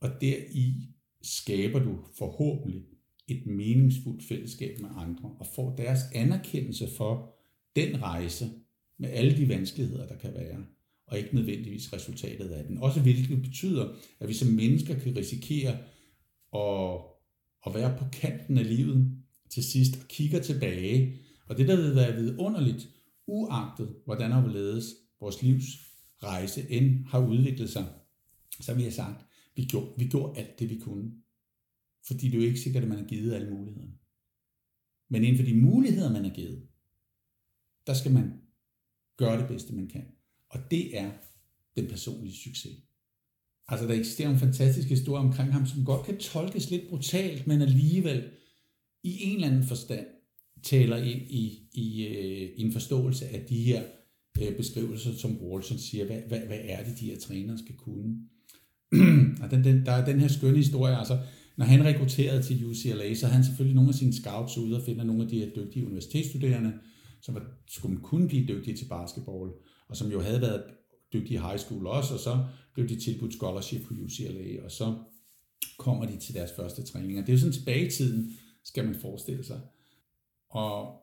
[0.00, 0.74] Og deri
[1.22, 2.84] skaber du forhåbentlig
[3.28, 7.34] et meningsfuldt fællesskab med andre, og får deres anerkendelse for
[7.76, 8.50] den rejse
[8.98, 10.66] med alle de vanskeligheder, der kan være,
[11.06, 12.78] og ikke nødvendigvis resultatet af den.
[12.78, 15.78] Også hvilket betyder, at vi som mennesker kan risikere
[16.54, 17.00] at,
[17.66, 21.16] at være på kanten af livet til sidst og kigger tilbage.
[21.46, 22.88] Og det, der vil være vidunderligt,
[23.26, 24.84] uagtet hvordan har ledes
[25.20, 25.87] vores livs
[26.22, 27.86] rejse end har udviklet sig,
[28.60, 29.24] så vi har sagt,
[29.56, 31.12] vi gjorde, vi gjorde alt det, vi kunne.
[32.06, 33.92] Fordi det er jo ikke sikkert, at man har givet alle mulighederne.
[35.08, 36.68] Men inden for de muligheder, man har givet,
[37.86, 38.32] der skal man
[39.16, 40.04] gøre det bedste, man kan.
[40.48, 41.10] Og det er
[41.76, 42.76] den personlige succes.
[43.68, 47.62] Altså, der eksisterer en fantastisk historie omkring ham, som godt kan tolkes lidt brutalt, men
[47.62, 48.30] alligevel
[49.02, 50.06] i en eller anden forstand
[50.62, 52.06] taler ind i, i,
[52.56, 53.84] i en forståelse af de her
[54.42, 58.16] øh, beskrivelser, som Walton siger, hvad, hvad, hvad er det, de her trænere skal kunne.
[59.42, 61.18] og den, den, der er den her skønne historie, altså,
[61.56, 64.82] når han rekrutterede til UCLA, så havde han selvfølgelig nogle af sine scouts ude og
[64.82, 66.72] finder nogle af de her dygtige universitetsstuderende,
[67.22, 69.50] som var, skulle kunne blive dygtige til basketball,
[69.88, 70.62] og som jo havde været
[71.12, 74.94] dygtige i high school også, og så blev de tilbudt scholarship på UCLA, og så
[75.78, 77.20] kommer de til deres første træninger.
[77.20, 78.32] Det er jo sådan tilbage i tiden,
[78.64, 79.60] skal man forestille sig.
[80.50, 81.00] Og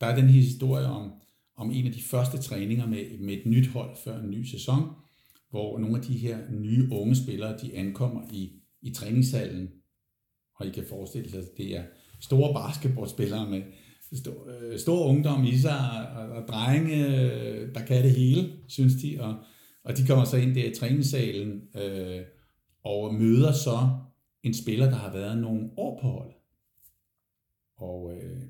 [0.00, 1.12] der er den her historie om,
[1.58, 4.82] om en af de første træninger med, med et nyt hold før en ny sæson,
[5.50, 9.68] hvor nogle af de her nye unge spillere, de ankommer i, i træningshallen,
[10.54, 11.84] og I kan forestille sig, at det er
[12.20, 13.62] store basketballspillere med
[14.12, 18.94] stor, øh, stor ungdom i sig, og, og drenge, øh, der kan det hele, synes
[19.02, 19.36] de, og,
[19.84, 22.20] og de kommer så ind der i træningssalen, øh,
[22.84, 23.78] og møder så
[24.42, 26.32] en spiller, der har været nogle år på hold.
[27.76, 28.42] Og øh,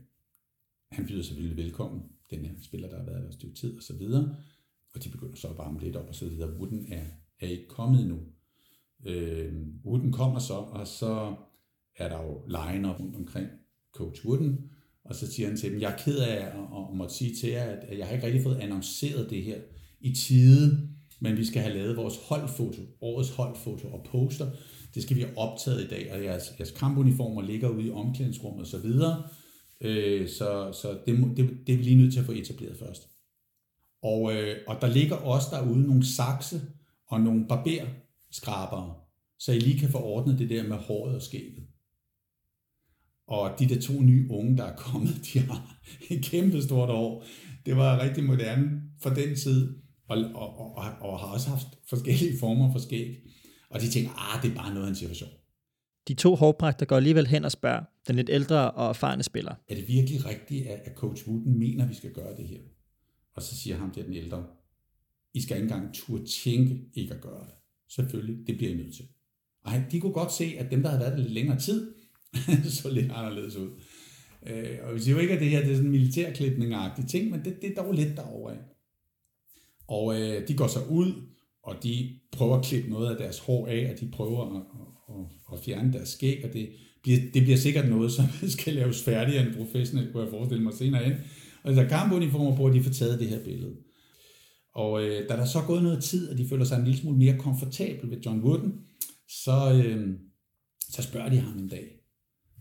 [0.92, 3.82] han byder selvfølgelig velkommen, den her spiller, der har været der et stykke tid, og
[3.82, 4.36] så videre.
[4.94, 6.58] Og de begynder så at varme lidt op og så videre.
[6.58, 7.04] Wooden er,
[7.40, 8.18] er ikke kommet endnu.
[9.06, 9.52] Øh,
[9.84, 11.34] Wooden kommer så, og så
[11.96, 13.48] er der jo line rundt omkring
[13.92, 14.70] coach Wooden,
[15.04, 16.52] og så siger han til dem, jeg er ked af at,
[16.90, 19.58] at måtte sige til jer, at jeg har ikke rigtig fået annonceret det her
[20.00, 20.88] i tide,
[21.20, 24.50] men vi skal have lavet vores holdfoto, årets holdfoto og poster.
[24.94, 28.60] Det skal vi have optaget i dag, og jeres, jeres kampuniformer ligger ude i omklædningsrummet
[28.60, 29.22] og så videre.
[29.80, 33.08] Øh, så så det, det, det er vi lige nødt til at få etableret først.
[34.02, 36.60] Og, øh, og der ligger også derude nogle sakse
[37.06, 38.94] og nogle barberskrabere,
[39.38, 41.66] så I lige kan få ordnet det der med håret og skægget.
[43.26, 47.24] Og de der to nye unge, der er kommet, de har et kæmpe stort år.
[47.66, 52.38] Det var rigtig moderne for den tid, og, og, og, og har også haft forskellige
[52.38, 53.16] former for skæg.
[53.70, 55.37] Og de tænker, ah, det er bare noget, han siger for sjov.
[56.08, 59.54] De to hårdpragter går alligevel hen og spørger den lidt ældre og erfarne spiller.
[59.68, 62.60] Er det virkelig rigtigt, at coach Wooden mener, at vi skal gøre det her?
[63.34, 64.46] Og så siger ham til den ældre,
[65.34, 67.54] I skal ikke engang turde tænke ikke at gøre det.
[67.88, 69.04] Selvfølgelig, det bliver I nødt til.
[69.64, 71.94] Og de kunne godt se, at dem, der havde været der lidt længere tid,
[72.82, 73.70] så lidt anderledes ud.
[74.46, 76.74] Øh, og vi siger jo ikke, at det her det er sådan militærklipning
[77.08, 78.58] ting, men det, det er dog lidt derovre af.
[79.88, 81.12] Og øh, de går så ud,
[81.62, 84.62] og de prøver at klippe noget af deres hår af, og de prøver at,
[85.08, 86.68] at, at fjerne deres skæg, og det
[87.02, 88.24] bliver, det bliver sikkert noget, som
[88.58, 91.14] skal laves færdigere end en professionel, kunne jeg forestille mig senere hen.
[91.64, 93.76] Altså kampuniformer på, at de får taget det her billede.
[94.74, 97.00] Og øh, da der så er gået noget tid, og de føler sig en lille
[97.00, 98.72] smule mere komfortabel ved John Wooden,
[99.28, 100.18] så, øh,
[100.88, 102.00] så spørger de ham en dag,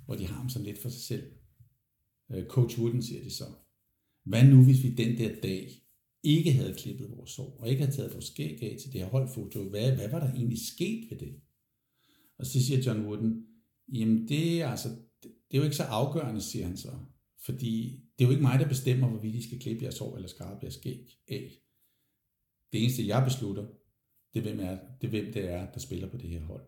[0.05, 1.23] hvor de har ham sådan lidt for sig selv.
[2.31, 3.45] Øh, Coach Wooden siger de så,
[4.25, 5.71] hvad nu hvis vi den der dag
[6.23, 9.09] ikke havde klippet vores sår, og ikke havde taget vores skæg af til det her
[9.09, 11.35] holdfoto, hvad, hvad var der egentlig sket ved det?
[12.39, 13.45] Og så siger John Wooden,
[13.93, 14.89] jamen det er, altså,
[15.23, 16.91] det, er jo ikke så afgørende, siger han så.
[17.45, 20.29] Fordi det er jo ikke mig, der bestemmer, hvorvidt I skal klippe jeres hår eller
[20.29, 21.51] skarpe jeres skæg af.
[22.71, 23.67] Det eneste, jeg beslutter,
[24.33, 26.65] det er, hvem, er, det er, hvem det er, der spiller på det her hold.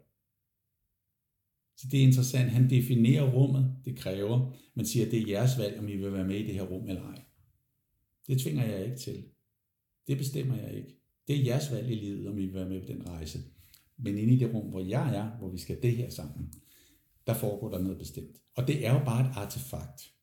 [1.78, 2.52] Så det er interessant.
[2.52, 6.14] Han definerer rummet, det kræver, men siger, at det er jeres valg, om I vil
[6.14, 7.24] være med i det her rum eller ej.
[8.28, 9.24] Det tvinger jeg ikke til.
[10.08, 11.00] Det bestemmer jeg ikke.
[11.28, 13.40] Det er jeres valg i livet, om I vil være med på den rejse.
[14.00, 16.54] Men inde i det rum, hvor jeg er, hvor vi skal det her sammen,
[17.28, 18.42] der foregår der noget bestemt.
[18.56, 20.14] Og det er jo bare et artefakt.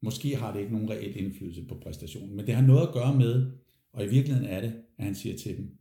[0.00, 3.18] Måske har det ikke nogen reel indflydelse på præstationen, men det har noget at gøre
[3.18, 3.52] med,
[3.92, 5.78] og i virkeligheden er det, at han siger til dem,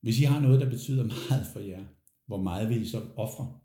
[0.00, 1.84] hvis I har noget, der betyder meget for jer,
[2.26, 3.58] hvor meget vil I så ofre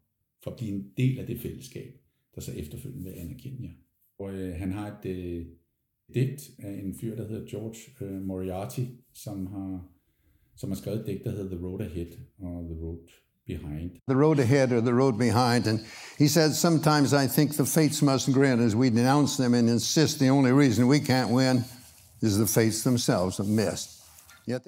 [0.44, 2.00] for at blive en del af det fællesskab,
[2.36, 3.74] der så efterfølgende vil anerkende jer.
[4.20, 5.46] Og øh, han har et øh,
[6.14, 8.82] digt af en fyr, der hedder George øh, Moriarty,
[9.14, 9.93] som har,
[10.58, 13.00] som har skrevet et digt, der hedder The Road Ahead og The Road
[13.48, 13.92] Behind.
[14.10, 15.68] The road ahead or the road behind.
[15.68, 15.80] And
[16.20, 20.20] he said, Sometimes I think the fates must grin as we denounce them and insist
[20.20, 21.56] the only reason we can't win
[22.22, 23.90] is the fates themselves have missed.
[24.50, 24.62] Yet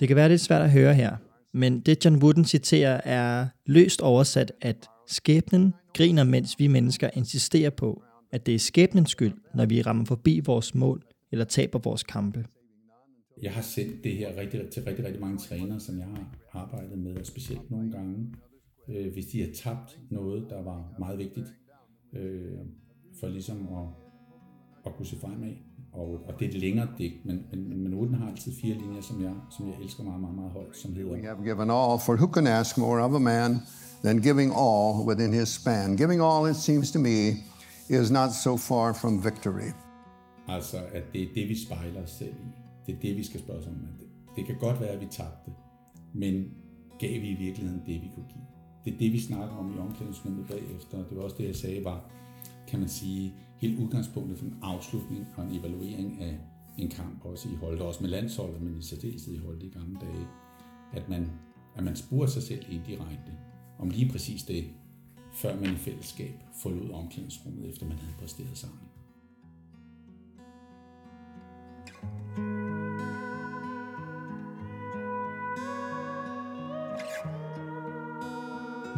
[0.00, 1.16] Det kan være lidt svært at høre her,
[1.54, 7.70] men det John Wooden citerer er løst oversat, at skæbnen griner, mens vi mennesker insisterer
[7.70, 12.02] på, at det er skæbnens skyld, når vi rammer forbi vores mål eller taber vores
[12.02, 12.44] kampe.
[13.42, 16.98] Jeg har sendt det her rigtig, til rigtig, rigtig mange trænere, som jeg har arbejdet
[16.98, 18.34] med, og specielt nogle gange,
[18.88, 21.46] øh, hvis de har tabt noget, der var meget vigtigt,
[22.12, 22.58] øh,
[23.20, 23.86] for ligesom at,
[24.86, 25.52] at kunne se fremad.
[25.92, 29.00] Og, og det er et længere digt, men, men, men Uden har altid fire linjer,
[29.00, 31.12] som jeg, som jeg elsker meget, meget, meget højt, som hedder...
[31.12, 33.50] We have given all, for who can ask more of a man
[34.04, 35.96] than giving all within his span?
[35.96, 37.18] Giving all, it seems to me,
[37.88, 39.70] is not so far from victory.
[40.48, 42.59] Altså, at det er det, vi spejler os selv i.
[42.90, 43.74] Det er det, vi skal spørge os om.
[43.74, 45.50] Det, det kan godt være, at vi tabte,
[46.14, 46.50] men
[46.98, 48.44] gav vi i virkeligheden det, vi kunne give?
[48.84, 50.98] Det er det, vi snakker om i omklædningsrummet bagefter.
[50.98, 52.10] Det var også det, jeg sagde, var,
[52.68, 56.38] kan man sige, helt udgangspunktet for en afslutning og en evaluering af
[56.78, 59.98] en kamp, også i holdet, også med landsholdet, men i særdeleshed i holdet i gamle
[60.00, 60.26] dage,
[60.92, 61.30] at man,
[61.76, 63.32] at man spurgte sig selv indirekte
[63.78, 64.64] om lige præcis det,
[65.32, 68.80] før man i fællesskab forlod omklædningsrummet, efter man havde præsteret sammen.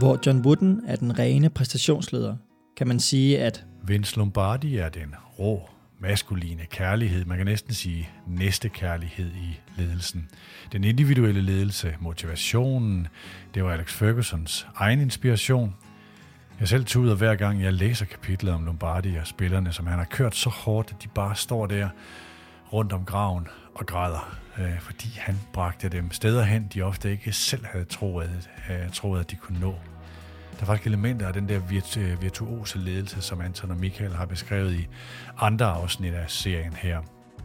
[0.02, 2.36] Hvor John Wooden er den rene præstationsleder,
[2.76, 8.08] kan man sige, at Vince Lombardi er den rå, maskuline kærlighed, man kan næsten sige
[8.26, 10.28] næste kærlighed i ledelsen.
[10.72, 13.08] Den individuelle ledelse, motivationen,
[13.54, 15.74] det var Alex Fergusons egen inspiration.
[16.60, 20.06] Jeg selv tuder hver gang, jeg læser kapitlet om Lombardi og spillerne, som han har
[20.10, 21.88] kørt så hårdt, at de bare står der
[22.72, 27.32] rundt om graven og græder, øh, fordi han bragte dem steder hen, de ofte ikke
[27.32, 29.74] selv havde troet, øh, troet at de kunne nå.
[30.62, 34.12] Der er faktisk elementer af den der virtu- øh, virtuose ledelse, som Anton og Michael
[34.12, 34.86] har beskrevet i
[35.38, 37.00] andre afsnit af serien her.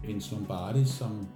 [0.06, 1.28] Vince Lombardi, som,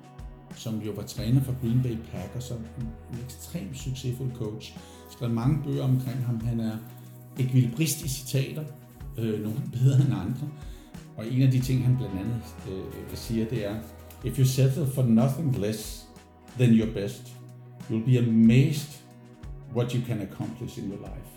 [0.56, 4.78] som jo var træner for Green Bay Packers, som en, en ekstremt succesfuld coach.
[5.12, 6.40] Skrevet mange bøger omkring ham.
[6.46, 6.78] Han er
[7.40, 8.64] ekvilibrist i citater,
[9.18, 10.50] øh, nogle bedre end andre.
[11.18, 13.76] Og en af de ting, han blandt andet øh, siger, det er,
[14.24, 16.06] If you settle for nothing less
[16.60, 17.22] than your best,
[17.90, 19.02] you'll be amazed
[19.76, 21.31] what you can accomplish in your life.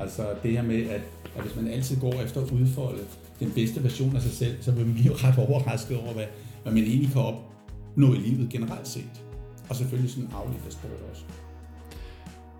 [0.00, 1.00] Altså det her med, at,
[1.36, 3.02] at hvis man altid går efter at udfolde
[3.40, 6.24] den bedste version af sig selv, så vil man blive ret overrasket over, hvad,
[6.62, 9.22] hvad man egentlig kan opnå i livet generelt set.
[9.68, 11.22] Og selvfølgelig sådan afledt af sport også.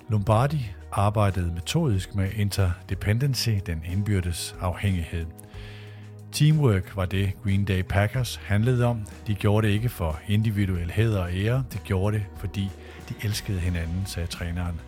[0.08, 5.26] Lombardi arbejdede metodisk med interdependency, den indbyrdes afhængighed.
[6.32, 9.06] Teamwork var det Green Day Packers handlede om.
[9.26, 12.70] De gjorde det ikke for individuel hæder og ære, de gjorde det, fordi
[13.08, 14.80] de elskede hinanden, sagde træneren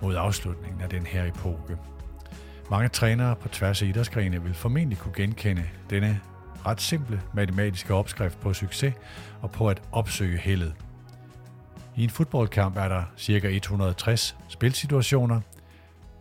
[0.00, 1.76] mod afslutningen af den her epoke.
[2.70, 6.20] Mange trænere på tværs af idrætsgrene vil formentlig kunne genkende denne
[6.66, 8.94] ret simple matematiske opskrift på succes
[9.42, 10.74] og på at opsøge heldet.
[11.96, 13.48] I en fodboldkamp er der ca.
[13.48, 15.40] 160 spilsituationer,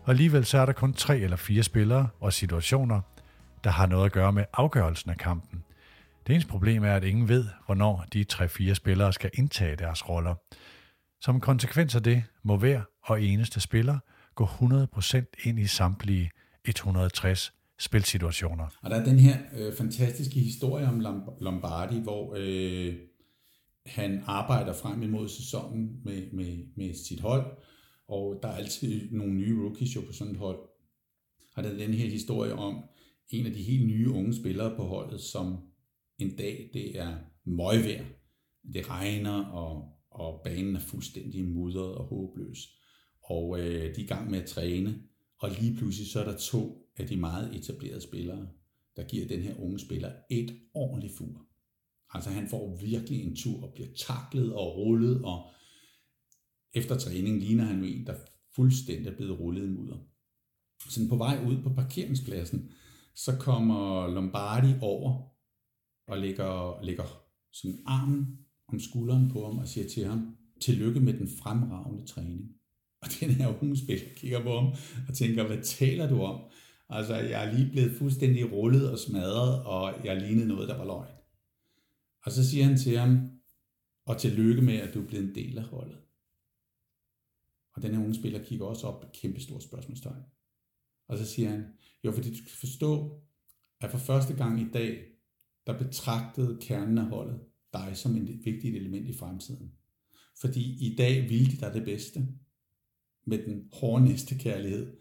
[0.04, 3.02] og alligevel så er der kun tre eller fire spillere og situationer,
[3.64, 5.64] der har noget at gøre med afgørelsen af kampen.
[6.28, 10.36] Det eneste problem er, at ingen ved, hvornår de 3-4 spillere skal indtage deres roller.
[11.24, 14.00] Som konsekvens af det må hver og eneste spiller
[14.36, 16.32] gå 100% ind i samtlige
[16.66, 18.68] 160 spilsituationer.
[18.82, 21.00] Og der er den her øh, fantastiske historie om
[21.42, 22.96] Lombardi, hvor øh,
[23.86, 27.58] han arbejder frem imod sæsonen med, med, med sit hold,
[28.08, 30.60] og der er altid nogle nye rookies jo på sådan et hold.
[31.56, 32.84] Og der er den her historie om
[33.30, 35.58] en af de helt nye unge spillere på holdet, som
[36.20, 38.04] en dag, det er møgvejr.
[38.74, 42.70] Det regner, og, og banen er fuldstændig mudret og håbløs.
[43.24, 45.04] Og øh, de er i gang med at træne,
[45.40, 48.50] og lige pludselig så er der to af de meget etablerede spillere,
[48.96, 51.46] der giver den her unge spiller et ordentligt fur.
[52.10, 55.52] Altså han får virkelig en tur og bliver taklet og rullet, og
[56.74, 58.16] efter træning ligner han jo en, der
[58.56, 59.98] fuldstændig er blevet rullet i mudder.
[60.90, 62.72] Sådan på vej ud på parkeringspladsen,
[63.16, 65.30] så kommer Lombardi over
[66.08, 67.04] og lægger, lægger
[67.52, 72.56] sådan armen om skulderen på ham og siger til ham, tillykke med den fremragende træning.
[73.02, 74.74] Og den her unge spiller kigger på ham
[75.08, 76.52] og tænker, hvad taler du om?
[76.90, 80.86] Altså, jeg er lige blevet fuldstændig rullet og smadret, og jeg lignede noget, der var
[80.86, 81.16] løgn.
[82.26, 83.30] Og så siger han til ham,
[84.06, 85.98] og tillykke med, at du er blevet en del af holdet.
[87.76, 90.24] Og den her unge spiller kigger også op med kæmpe store spørgsmålstegn.
[91.08, 91.66] Og så siger han,
[92.04, 93.22] jo, fordi du skal forstå,
[93.82, 95.06] at for første gang i dag,
[95.68, 97.40] der betragtede kernen af holdet
[97.74, 99.72] dig som et vigtigt element i fremtiden.
[100.42, 102.28] Fordi i dag vil de dig det bedste
[103.26, 104.98] med den hårde næste kærlighed.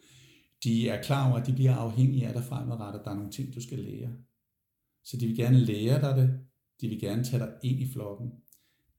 [0.65, 3.03] De er klar over, at de bliver afhængige af dig fremadrettet.
[3.05, 4.13] Der er nogle ting, du skal lære.
[5.05, 6.41] Så de vil gerne lære dig det.
[6.81, 8.33] De vil gerne tage dig ind i flokken.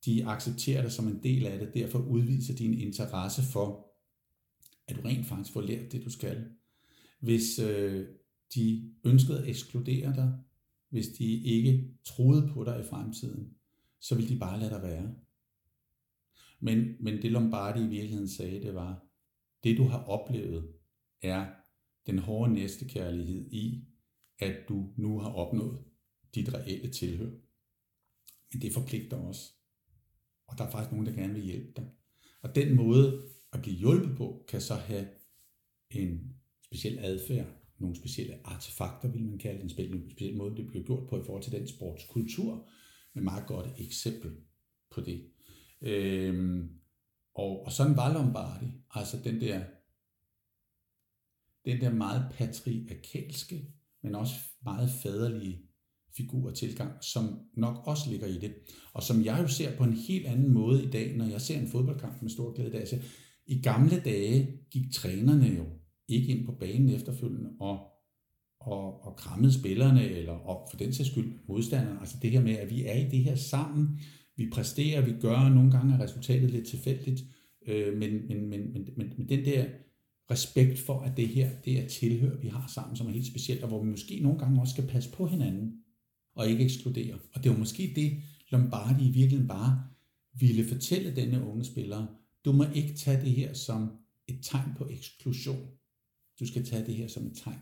[0.05, 1.73] De accepterer dig som en del af det.
[1.73, 3.88] Derfor udviser din interesse for,
[4.88, 6.45] at du rent faktisk får lært det, du skal.
[7.19, 8.07] Hvis øh,
[8.55, 10.33] de ønskede at ekskludere dig,
[10.89, 13.49] hvis de ikke troede på dig i fremtiden,
[14.03, 15.15] så ville de bare lade dig være.
[16.59, 19.05] Men, men det Lombardi i virkeligheden sagde, det var,
[19.63, 20.73] det du har oplevet,
[21.21, 21.45] er
[22.05, 23.87] den hårde næstekærlighed i,
[24.39, 25.83] at du nu har opnået
[26.35, 27.31] dit reelle tilhør.
[28.53, 29.55] Men det forpligter os.
[30.47, 31.89] Og der er faktisk nogen, der gerne vil hjælpe dig.
[32.41, 35.07] Og den måde at blive hjulpet på, kan så have
[35.89, 36.35] en
[36.65, 41.09] speciel adfærd, nogle specielle artefakter, vil man kalde det, en speciel måde, det bliver gjort
[41.09, 42.69] på i forhold til den sportskultur,
[43.15, 44.32] et meget godt eksempel
[44.91, 45.26] på det.
[45.82, 46.69] Øhm,
[47.36, 49.63] og, og sådan var Lombardi, altså den der,
[51.65, 53.67] den der meget patriarkalske,
[54.04, 55.62] men også meget faderlige
[56.17, 58.56] figur og tilgang, som nok også ligger i det.
[58.93, 61.60] Og som jeg jo ser på en helt anden måde i dag, når jeg ser
[61.60, 62.71] en fodboldkamp med stor glæde.
[62.71, 62.80] Der.
[62.80, 62.99] Altså,
[63.45, 65.65] I gamle dage gik trænerne jo
[66.08, 67.92] ikke ind på banen efterfølgende og,
[68.65, 71.99] og, og krammede spillerne, eller og for den sags skyld modstanderne.
[71.99, 73.99] Altså det her med, at vi er i det her sammen,
[74.36, 77.23] vi præsterer, vi gør, nogle gange er resultatet lidt tilfældigt,
[77.67, 79.65] øh, men, men, men, men, men, men den der
[80.32, 83.63] respekt for, at det her, det er tilhør, vi har sammen, som er helt specielt,
[83.63, 85.73] og hvor vi måske nogle gange også skal passe på hinanden,
[86.36, 87.15] og ikke ekskludere.
[87.34, 89.84] Og det var måske det, Lombardi i virkeligheden bare
[90.39, 92.06] ville fortælle denne unge spiller.
[92.45, 93.91] Du må ikke tage det her som
[94.28, 95.67] et tegn på eksklusion.
[96.39, 97.60] Du skal tage det her som et tegn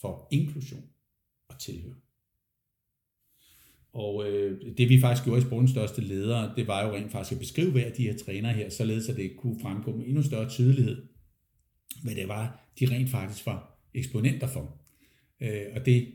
[0.00, 0.84] for inklusion
[1.48, 1.94] og tilhør.
[3.92, 7.32] Og øh, det vi faktisk gjorde i sportens største ledere, det var jo rent faktisk
[7.32, 10.22] at beskrive hver af de her trænere her, således at det kunne fremgå med endnu
[10.22, 11.02] større tydelighed,
[12.02, 14.76] hvad det var, de rent faktisk var eksponenter for.
[15.40, 16.08] Øh, og det,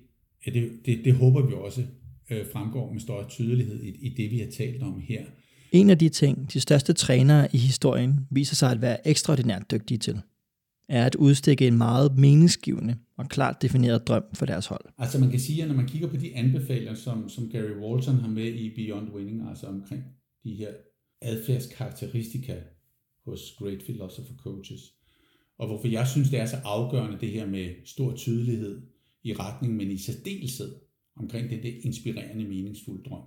[0.46, 1.84] det, det, det håber vi også
[2.32, 5.26] øh, fremgår med større tydelighed i, i det, vi har talt om her.
[5.72, 9.98] En af de ting, de største trænere i historien viser sig at være ekstraordinært dygtige
[9.98, 10.22] til
[10.92, 14.86] er at udstikke en meget meningsgivende og klart defineret drøm for deres hold.
[14.98, 18.16] Altså man kan sige, at når man kigger på de anbefalinger, som, som Gary Walton
[18.16, 20.04] har med i Beyond Winning, altså omkring
[20.44, 20.70] de her
[21.22, 22.56] adfærdskarakteristika
[23.26, 24.82] hos Great Philosopher Coaches,
[25.58, 28.82] og hvorfor jeg synes, det er så afgørende det her med stor tydelighed
[29.24, 30.76] i retning, men i særdeleshed
[31.16, 33.24] omkring det, det inspirerende, meningsfulde drøm.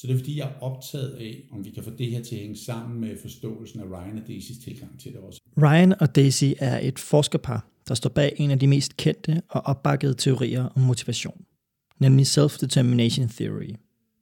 [0.00, 2.34] Så det er fordi, jeg er optaget af, om vi kan få det her til
[2.34, 5.40] at hænge sammen med forståelsen af Ryan og Daisys tilgang til det også.
[5.62, 9.60] Ryan og Daisy er et forskerpar, der står bag en af de mest kendte og
[9.60, 11.44] opbakkede teorier om motivation,
[11.98, 13.74] nemlig Self-Determination Theory,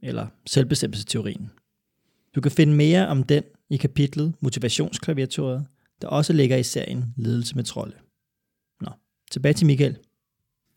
[0.03, 1.51] eller selvbestemmelsesteorien.
[2.35, 5.67] Du kan finde mere om den i kapitlet Motivationsklaviaturet,
[6.03, 7.97] der også ligger i serien Ledelse med trolde.
[8.81, 8.91] Nå,
[9.31, 9.99] tilbage til Michael.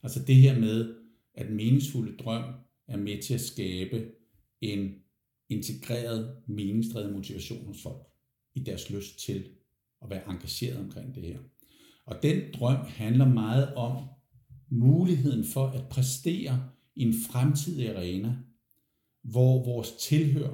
[0.04, 0.96] Altså det her med,
[1.36, 2.44] at meningsfulde drøm
[2.88, 4.06] er med til at skabe
[4.62, 5.01] en
[5.52, 8.08] integreret, meningsdrevet motivation hos folk
[8.56, 9.46] i deres lyst til
[10.04, 11.40] at være engageret omkring det her.
[12.06, 14.08] Og den drøm handler meget om
[14.70, 18.38] muligheden for at præstere i en fremtidig arena,
[19.24, 20.50] hvor vores tilhør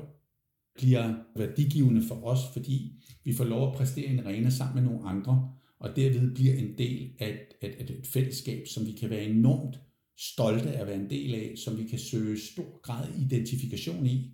[0.76, 2.92] bliver værdigivende for os, fordi
[3.24, 6.54] vi får lov at præstere i en arena sammen med nogle andre, og derved bliver
[6.54, 9.80] en del af et, et, et fællesskab, som vi kan være enormt
[10.18, 14.32] stolte af at være en del af, som vi kan søge stor grad identifikation i,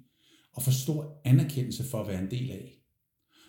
[0.54, 2.80] og for stor anerkendelse for at være en del af.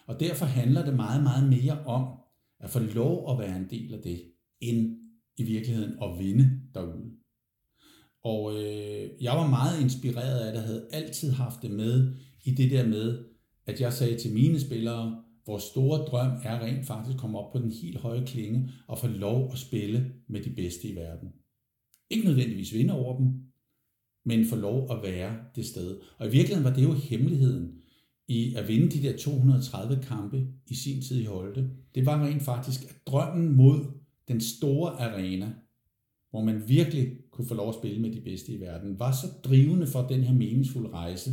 [0.06, 2.18] Og derfor handler det meget, meget mere om
[2.60, 4.22] at få lov at være en del af det,
[4.60, 4.98] end
[5.36, 7.10] i virkeligheden at vinde derude.
[8.24, 12.70] Og øh, jeg var meget inspireret af det, havde altid haft det med i det
[12.70, 13.24] der med,
[13.66, 17.52] at jeg sagde til mine spillere, vores store drøm er rent faktisk at komme op
[17.52, 21.28] på den helt høje klinge og få lov at spille med de bedste i verden.
[22.10, 23.26] Ikke nødvendigvis vinde over dem,
[24.24, 25.98] men få lov at være det sted.
[26.18, 27.72] Og i virkeligheden var det jo hemmeligheden
[28.28, 31.70] i at vinde de der 230 kampe i sin tid i Holte.
[31.94, 33.84] Det var rent faktisk at drømmen mod
[34.28, 35.52] den store arena,
[36.30, 39.26] hvor man virkelig kunne få lov at spille med de bedste i verden, var så
[39.44, 41.30] drivende for den her meningsfulde rejse,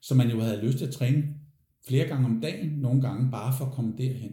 [0.00, 1.34] så man jo havde lyst til at træne
[1.88, 4.32] flere gange om dagen, nogle gange bare for at komme derhen.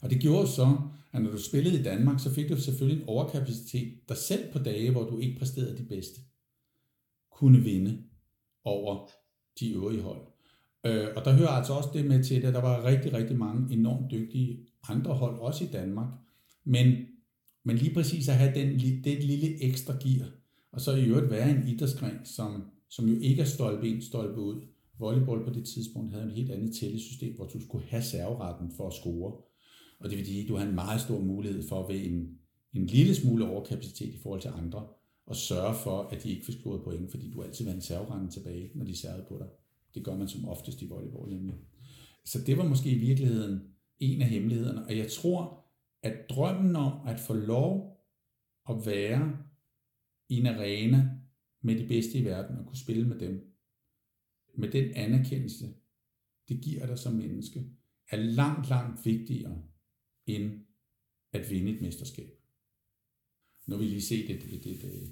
[0.00, 0.78] Og det gjorde så,
[1.12, 4.58] at når du spillede i Danmark, så fik du selvfølgelig en overkapacitet, der selv på
[4.58, 6.20] dage, hvor du ikke præsterede de bedste,
[7.36, 7.98] kunne vinde
[8.64, 9.08] over
[9.60, 10.20] de øvrige hold.
[10.86, 13.74] Øh, og der hører altså også det med til, at der var rigtig, rigtig mange
[13.74, 14.58] enormt dygtige
[14.88, 16.08] andre hold, også i Danmark.
[16.64, 16.94] Men,
[17.64, 20.28] men lige præcis at have den, det lille ekstra gear,
[20.72, 24.40] og så i øvrigt være en idrætsgren, som, som jo ikke er stolpe ind, stolpe
[24.40, 24.60] ud.
[24.98, 28.86] Volleyball på det tidspunkt havde en helt andet tællesystem, hvor du skulle have serveretten for
[28.86, 29.32] at score.
[30.00, 32.38] Og det vil sige, at du har en meget stor mulighed for ved en,
[32.72, 34.86] en lille smule overkapacitet i forhold til andre,
[35.26, 37.82] og sørge for, at de ikke får scoret point, fordi du altid vil have en
[37.82, 39.48] serverende tilbage, når de servede på dig.
[39.94, 41.54] Det gør man som oftest i volleyball nemlig.
[42.24, 45.64] Så det var måske i virkeligheden en af hemmelighederne, og jeg tror,
[46.02, 48.00] at drømmen om at få lov
[48.68, 49.38] at være
[50.28, 51.10] i en arena
[51.62, 53.56] med de bedste i verden og kunne spille med dem,
[54.54, 55.74] med den anerkendelse,
[56.48, 57.64] det giver dig som menneske,
[58.10, 59.62] er langt, langt vigtigere
[60.26, 60.60] end
[61.32, 62.45] at vinde et mesterskab.
[63.66, 65.08] Nu har vi lige set et, et, et, øh,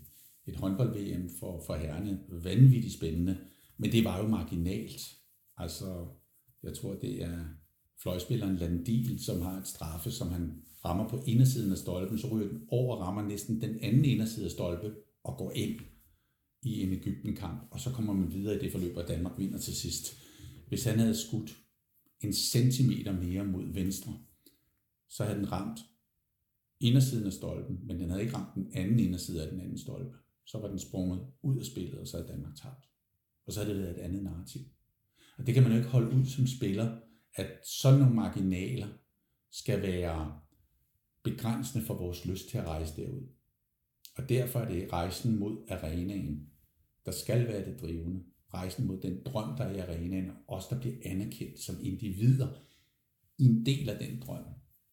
[0.46, 2.20] et, håndbold-VM for, for herrene.
[2.28, 3.38] Vanvittigt spændende.
[3.78, 5.00] Men det var jo marginalt.
[5.56, 6.06] Altså,
[6.62, 7.44] jeg tror, det er
[8.02, 12.48] fløjspilleren Landil, som har et straffe, som han rammer på indersiden af stolpen, så ryger
[12.48, 14.94] den over rammer næsten den anden inderside af stolpe
[15.24, 15.80] og går ind
[16.62, 19.76] i en Ægypten-kamp, og så kommer man videre i det forløb, og Danmark vinder til
[19.76, 20.16] sidst.
[20.68, 21.58] Hvis han havde skudt
[22.20, 24.18] en centimeter mere mod venstre,
[25.08, 25.80] så havde den ramt
[26.84, 30.16] indersiden af stolpen, men den havde ikke ramt den anden inderside af den anden stolpe.
[30.46, 32.84] Så var den sprunget ud af spillet, og så havde Danmark tabt.
[33.46, 34.60] Og så havde det været et andet narrativ.
[35.38, 36.98] Og det kan man jo ikke holde ud som spiller,
[37.34, 38.88] at sådan nogle marginaler
[39.50, 40.40] skal være
[41.22, 43.28] begrænsende for vores lyst til at rejse derud.
[44.16, 46.48] Og derfor er det rejsen mod arenaen,
[47.06, 48.24] der skal være det drivende.
[48.54, 52.48] Rejsen mod den drøm, der er i arenaen, og os, der bliver anerkendt som individer
[53.38, 54.44] i en del af den drøm,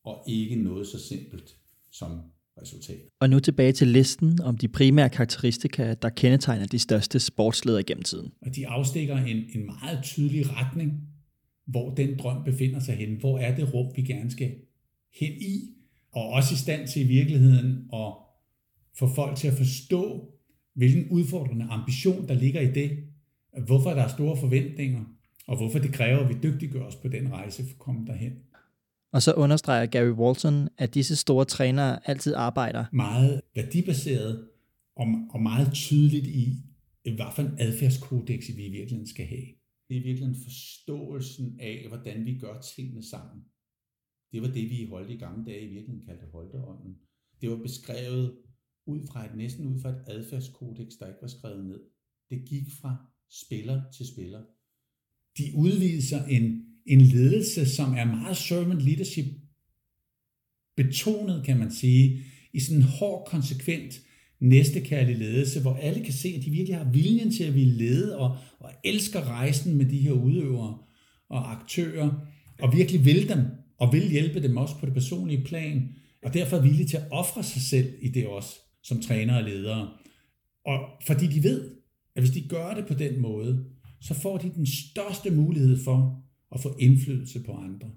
[0.03, 1.57] og ikke noget så simpelt
[1.91, 2.21] som
[2.61, 3.01] resultat.
[3.19, 8.03] Og nu tilbage til listen om de primære karakteristika, der kendetegner de største sportsledere gennem
[8.03, 8.31] tiden.
[8.41, 11.07] Og de afstikker en, en meget tydelig retning,
[11.65, 13.19] hvor den drøm befinder sig hen.
[13.19, 14.51] Hvor er det rum, vi gerne skal
[15.13, 15.75] hen i?
[16.11, 18.13] Og også i stand til i virkeligheden at
[18.95, 20.33] få folk til at forstå,
[20.73, 23.03] hvilken udfordrende ambition, der ligger i det.
[23.65, 25.03] Hvorfor der er store forventninger,
[25.47, 28.33] og hvorfor det kræver, at vi dygtiggør os på den rejse for at komme derhen.
[29.11, 34.47] Og så understreger Gary Walton, at disse store trænere altid arbejder meget værdibaseret
[34.95, 36.55] og, og meget tydeligt i,
[37.03, 39.45] hvad for en adfærdskodex vi i virkeligheden skal have.
[39.89, 43.43] Det er virkelig forståelsen af, hvordan vi gør tingene sammen.
[44.31, 46.95] Det var det, vi i Holte i gamle dage i virkeligheden kaldte Holteånden.
[47.41, 48.37] Det var beskrevet
[48.85, 51.79] ud fra et, næsten ud fra et adfærdskodex, der ikke var skrevet ned.
[52.29, 52.95] Det gik fra
[53.29, 54.41] spiller til spiller.
[55.37, 59.25] De udviser en, en ledelse, som er meget servant leadership
[60.77, 62.23] betonet, kan man sige,
[62.53, 64.01] i sådan en hård, konsekvent
[64.39, 68.17] næstekærlig ledelse, hvor alle kan se, at de virkelig har viljen til at ville lede
[68.17, 70.77] og, og elsker rejsen med de her udøvere
[71.29, 72.27] og aktører,
[72.61, 73.39] og virkelig vil dem,
[73.77, 75.89] og vil hjælpe dem også på det personlige plan,
[76.23, 79.43] og derfor er villige til at ofre sig selv i det også, som træner og
[79.43, 79.89] ledere.
[80.65, 81.71] Og fordi de ved,
[82.15, 83.65] at hvis de gør det på den måde,
[84.01, 87.91] så får de den største mulighed for og få indflydelse på andre.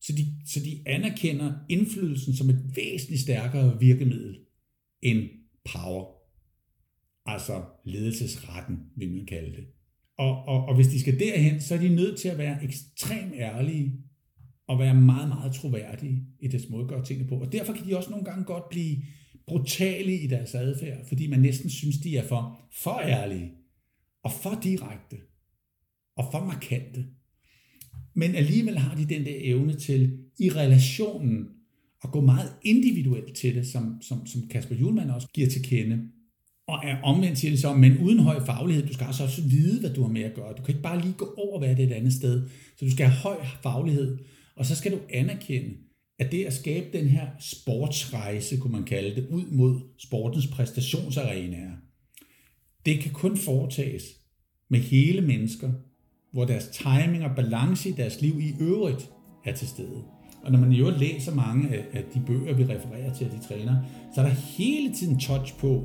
[0.00, 4.38] Så de, så de anerkender indflydelsen som et væsentligt stærkere virkemiddel
[5.02, 5.28] end
[5.72, 6.14] power.
[7.26, 9.64] Altså ledelsesretten, vil man kalde det.
[10.18, 13.34] Og, og, og hvis de skal derhen, så er de nødt til at være ekstremt
[13.34, 13.92] ærlige
[14.66, 17.40] og være meget, meget troværdige i deres måde at gøre tingene på.
[17.40, 18.96] Og derfor kan de også nogle gange godt blive
[19.46, 23.52] brutale i deres adfærd, fordi man næsten synes, de er for, for ærlige
[24.22, 25.16] og for direkte
[26.16, 27.06] og for markante
[28.14, 31.48] men alligevel har de den der evne til i relationen
[32.04, 35.98] at gå meget individuelt til det, som, som, som Kasper Julemand også giver til kende.
[36.68, 39.80] Og er omvendt siger det så, men uden høj faglighed, du skal altså også vide,
[39.80, 40.54] hvad du har med at gøre.
[40.56, 42.48] Du kan ikke bare lige gå over, hvad det er et andet sted.
[42.76, 44.18] Så du skal have høj faglighed,
[44.56, 45.70] og så skal du anerkende,
[46.18, 51.72] at det at skabe den her sportsrejse, kunne man kalde det, ud mod sportens præstationsarenaer,
[52.86, 54.04] det kan kun foretages
[54.68, 55.72] med hele mennesker,
[56.34, 59.10] hvor deres timing og balance i deres liv i øvrigt
[59.44, 60.02] er til stede.
[60.42, 63.48] Og når man i øvrigt læser mange af de bøger, vi refererer til, at de
[63.48, 63.76] træner,
[64.14, 65.84] så er der hele tiden touch på,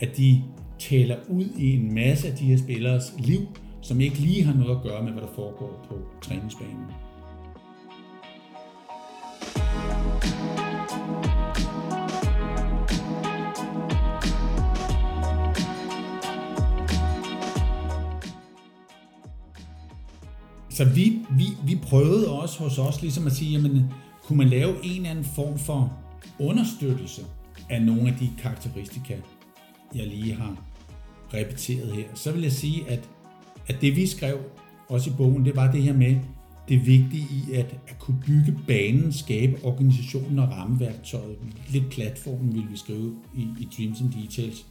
[0.00, 0.42] at de
[0.78, 3.40] taler ud i en masse af de her spillers liv,
[3.80, 6.84] som ikke lige har noget at gøre med, hvad der foregår på træningsbanen.
[20.78, 24.84] Så vi, vi, vi prøvede også hos os ligesom at sige, jamen, kunne man lave
[24.84, 25.98] en eller anden form for
[26.38, 27.22] understøttelse
[27.70, 29.16] af nogle af de karakteristika,
[29.94, 30.64] jeg lige har
[31.34, 33.08] repeteret her, så vil jeg sige, at,
[33.66, 34.38] at det vi skrev
[34.88, 36.16] også i bogen, det var det her med
[36.68, 41.36] det vigtige i at, at kunne bygge banen, skabe organisationen og rammeværktøjet.
[41.68, 44.66] Lidt platformen vil vi skrive i, i Dreams and Details.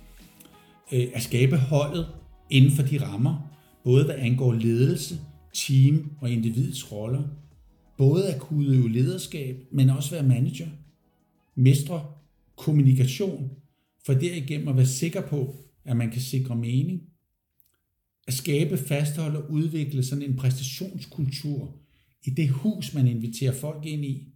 [0.91, 2.07] Øh, at skabe holdet
[2.49, 3.49] inden for de rammer,
[3.83, 5.19] både hvad angår ledelse,
[5.57, 7.23] team og individets roller.
[7.97, 10.67] Både at kunne udøve lederskab, men også være manager.
[11.55, 12.05] Mestre
[12.55, 13.51] kommunikation,
[14.05, 15.55] for derigennem at være sikker på,
[15.85, 17.01] at man kan sikre mening.
[18.27, 21.75] At skabe, fastholde og udvikle sådan en præstationskultur
[22.23, 24.27] i det hus, man inviterer folk ind i.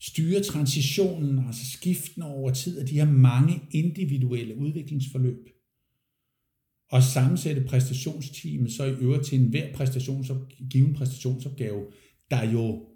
[0.00, 5.57] Styre transitionen, altså skiften over tid af de her mange individuelle udviklingsforløb
[6.90, 11.86] og sammensætte præstationsteamet så i øvrigt til enhver præstationsopgave, given præstationsopgave,
[12.30, 12.86] der jo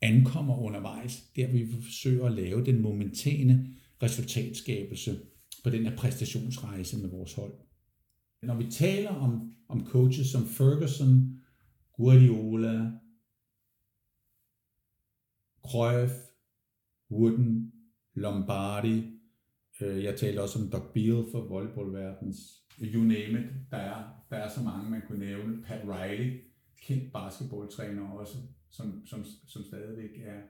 [0.00, 3.68] ankommer undervejs, der vi forsøger at lave den momentane
[4.02, 5.20] resultatskabelse
[5.64, 7.52] på den her præstationsrejse med vores hold.
[8.42, 11.40] Når vi taler om, om coaches som Ferguson,
[11.96, 12.90] Guardiola,
[15.66, 16.12] Cruyff,
[17.10, 17.72] Wooden,
[18.14, 19.02] Lombardi,
[19.80, 23.46] øh, jeg talte også om Doc Beal for volleyballverdens you name it.
[23.70, 25.62] Der er, der er så mange, man kunne nævne.
[25.62, 26.40] Pat Riley,
[26.82, 28.34] kendt basketballtræner også,
[28.70, 30.40] som, som, som stadigvæk er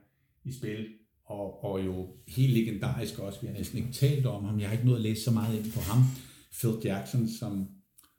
[0.43, 0.87] i spil.
[1.25, 4.59] Og, og jo helt legendarisk også, vi har næsten ikke talt om ham.
[4.59, 6.03] Jeg har ikke nået at læse så meget ind på ham.
[6.59, 7.67] Phil Jackson, som,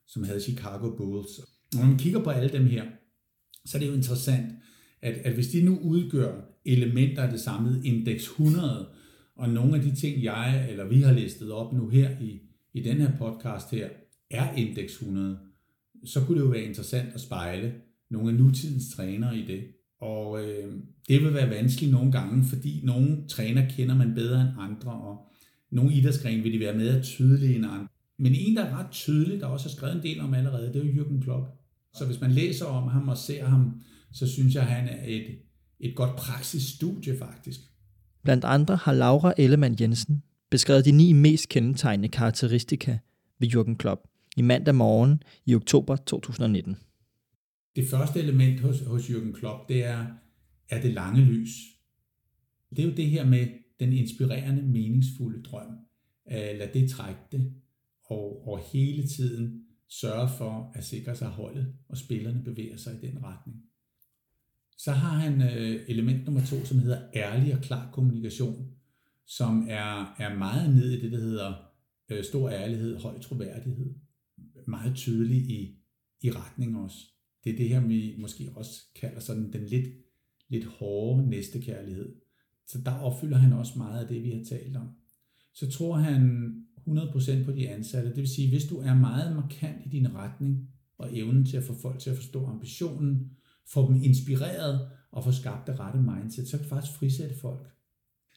[0.06, 1.40] som havde Chicago Bulls.
[1.74, 2.84] Når man kigger på alle dem her,
[3.64, 4.52] så er det jo interessant,
[5.02, 8.88] at, at hvis de nu udgør elementer af det samlede indeks 100,
[9.36, 12.40] og nogle af de ting, jeg eller vi har listet op nu her i,
[12.74, 13.88] i den her podcast her,
[14.30, 15.38] er indeks 100,
[16.04, 17.74] så kunne det jo være interessant at spejle
[18.10, 19.64] nogle af nutidens trænere i det.
[20.00, 20.74] Og øh,
[21.08, 25.30] det vil være vanskeligt nogle gange, fordi nogle træner kender man bedre end andre, og
[25.70, 27.88] nogle idrætsgrene vil de være mere tydelige end andre.
[28.18, 30.76] Men en, der er ret tydelig, der også har skrevet en del om allerede, det
[30.76, 31.48] er jo Jürgen Klopp.
[31.94, 33.80] Så hvis man læser om ham og ser ham,
[34.12, 35.38] så synes jeg, at han er et,
[35.80, 37.60] et godt praksisstudie faktisk.
[38.22, 40.22] Blandt andre har Laura Ellemann Jensen
[40.54, 42.98] beskrevet de ni mest kendetegnende karakteristika
[43.38, 44.00] ved Jürgen Klopp
[44.36, 46.76] i mandag morgen i oktober 2019.
[47.76, 50.06] Det første element hos, hos Jürgen Klopp, det er,
[50.68, 51.50] er det lange lys.
[52.70, 53.46] Det er jo det her med
[53.80, 55.66] den inspirerende, meningsfulde drøm.
[56.30, 57.52] Øh, lad det trække det,
[58.04, 63.06] og, og hele tiden sørge for at sikre sig holdet, og spillerne bevæger sig i
[63.06, 63.56] den retning.
[64.78, 68.73] Så har han øh, element nummer to, som hedder ærlig og klar kommunikation,
[69.26, 71.54] som er, er meget ned i det, der hedder
[72.10, 73.94] øh, stor ærlighed, høj troværdighed.
[74.66, 75.78] Meget tydelig i,
[76.20, 76.96] i retning også.
[77.44, 79.88] Det er det her, vi måske også kalder sådan den lidt,
[80.48, 82.14] lidt hårde næstekærlighed.
[82.66, 84.88] Så der opfylder han også meget af det, vi har talt om.
[85.54, 86.50] Så tror han
[86.88, 88.08] 100% på de ansatte.
[88.08, 90.68] Det vil sige, hvis du er meget markant i din retning,
[90.98, 93.30] og evnen til at få folk til at forstå ambitionen,
[93.66, 97.73] få dem inspireret og få skabt det rette mindset, så kan du faktisk frisætte folk.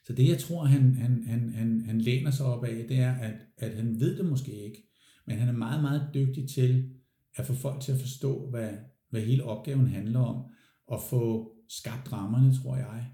[0.08, 3.14] Så det, jeg tror, han, han, han, han, han læner sig op af, det er,
[3.14, 4.84] at, at han ved det måske ikke,
[5.26, 6.90] men han er meget, meget dygtig til
[7.36, 8.70] at få folk til at forstå, hvad,
[9.10, 10.44] hvad hele opgaven handler om,
[10.88, 13.06] og få skabt rammerne, tror jeg.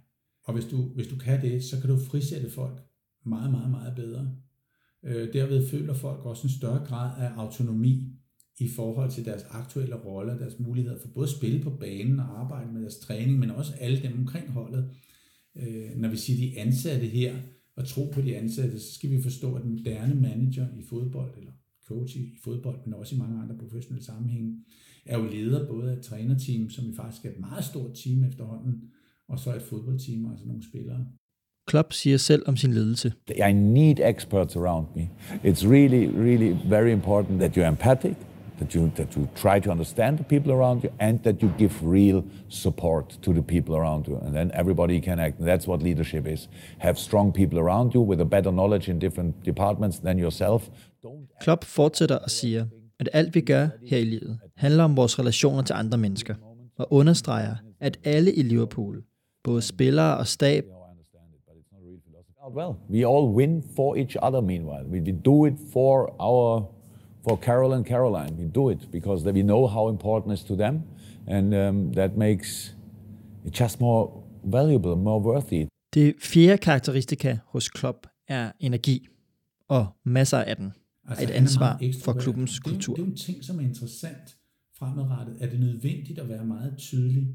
[0.44, 2.82] Og hvis du, hvis du kan det, så kan du frisætte folk
[3.26, 4.36] meget, meget, meget bedre.
[5.04, 8.14] Øh, derved føler folk også en større grad af autonomi
[8.60, 12.40] i forhold til deres aktuelle roller, deres muligheder for både at spille på banen og
[12.40, 14.90] arbejde med deres træning, men også alle dem omkring holdet
[15.58, 17.36] øh, når vi siger de ansatte her,
[17.76, 21.38] og tro på de ansatte, så skal vi forstå, at den moderne manager i fodbold,
[21.38, 21.52] eller
[21.88, 24.58] coach i, fodbold, men også i mange andre professionelle sammenhænge,
[25.06, 28.24] er jo leder både af et trænerteam, som vi faktisk er et meget stort team
[28.24, 28.82] efterhånden,
[29.28, 31.08] og så et fodboldteam, altså nogle spillere.
[31.68, 33.14] Klopp siger selv om sin ledelse.
[33.50, 35.10] I need experts around me.
[35.44, 38.16] It's really, really very important that you're empathic,
[38.60, 41.74] that you, that you try to understand the people around you, and that you give
[41.84, 44.18] real support to the people around you.
[44.18, 45.40] And then everybody can act.
[45.40, 46.50] And that's what leadership is.
[46.78, 50.70] Have strong people around you with a better knowledge in different departments than yourself.
[51.42, 52.66] Klopp fortsætter og siger,
[53.00, 56.36] at alt vi gør her i livet handler om vores relationer til andre mennesker,
[56.78, 59.04] og understreger, at alle i Liverpool,
[59.44, 60.64] både spillere og stab,
[62.56, 64.86] Well, we all win for each other meanwhile.
[64.92, 66.73] We, we do it for our
[67.24, 68.34] for Carol and Caroline.
[68.38, 70.82] We do it because we know how important it is to them,
[71.28, 72.76] and um, that makes
[73.46, 75.68] it just more valuable, more worthy.
[75.94, 79.08] Det fjerde karakteristika hos Klopp er energi,
[79.68, 80.72] og masser af den.
[81.08, 82.96] Altså, et ansvar for klubbens det, kultur.
[82.96, 84.38] Det er jo en ting, som er interessant
[84.80, 85.38] fremadrettet.
[85.40, 87.28] Er det nødvendigt at være meget tydelig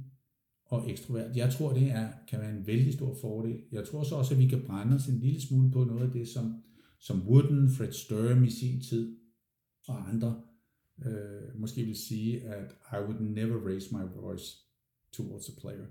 [0.66, 1.36] og ekstrovert?
[1.36, 3.56] Jeg tror, det er, kan være en vældig stor fordel.
[3.72, 6.10] Jeg tror så også, at vi kan brænde os en lille smule på noget af
[6.10, 6.54] det, som,
[7.00, 9.16] som Wooden, Fred Sturm i sin tid
[9.88, 10.42] og andre
[11.06, 14.56] øh, måske vil sige, at I would never raise my voice
[15.12, 15.86] towards a player.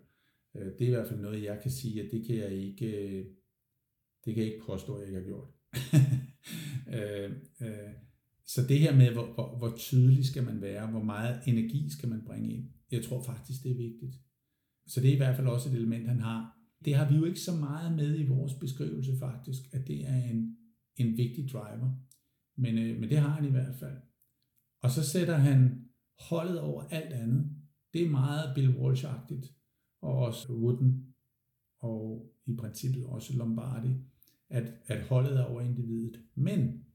[0.56, 3.08] Øh, det er i hvert fald noget, jeg kan sige, at det kan jeg ikke,
[3.08, 3.26] øh,
[4.26, 5.48] det kan jeg ikke påstå, at jeg ikke har gjort.
[6.96, 7.32] øh,
[7.62, 7.94] øh,
[8.46, 12.10] så det her med, hvor, hvor, hvor tydelig skal man være, hvor meget energi skal
[12.10, 14.16] man bringe ind, jeg tror faktisk, det er vigtigt.
[14.88, 16.58] Så det er i hvert fald også et element, han har.
[16.86, 20.24] Det har vi jo ikke så meget med i vores beskrivelse faktisk, at det er
[20.24, 20.58] en,
[20.96, 22.07] en vigtig driver.
[22.58, 23.98] Men, øh, men det har han i hvert fald.
[24.82, 25.86] Og så sætter han
[26.20, 27.50] holdet over alt andet.
[27.94, 29.06] Det er meget Bill walsh
[30.02, 31.16] og også Wooden,
[31.80, 33.90] og i princippet også Lombardi,
[34.50, 36.22] at, at holdet er over individet.
[36.36, 36.86] Men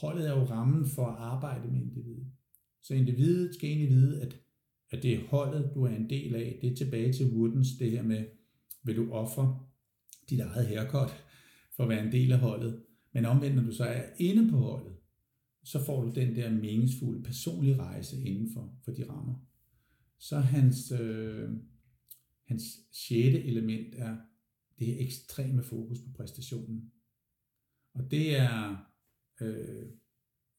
[0.00, 2.26] holdet er jo rammen for at arbejde med individet.
[2.82, 4.40] Så individet skal egentlig vide, at,
[4.90, 6.58] at det er holdet, du er en del af.
[6.62, 8.26] Det er tilbage til Woodens, det her med,
[8.84, 9.66] vil du ofre
[10.30, 11.24] dit eget haircut
[11.76, 12.82] for at være en del af holdet.
[13.12, 14.96] Men omvendt, når du så er inde på holdet,
[15.64, 19.46] så får du den der meningsfulde personlige rejse inden for, for de rammer.
[20.18, 21.50] Så hans, øh,
[22.44, 24.16] hans sjette element er
[24.78, 26.92] det her ekstreme fokus på præstationen.
[27.94, 28.76] Og det er
[29.40, 29.86] øh,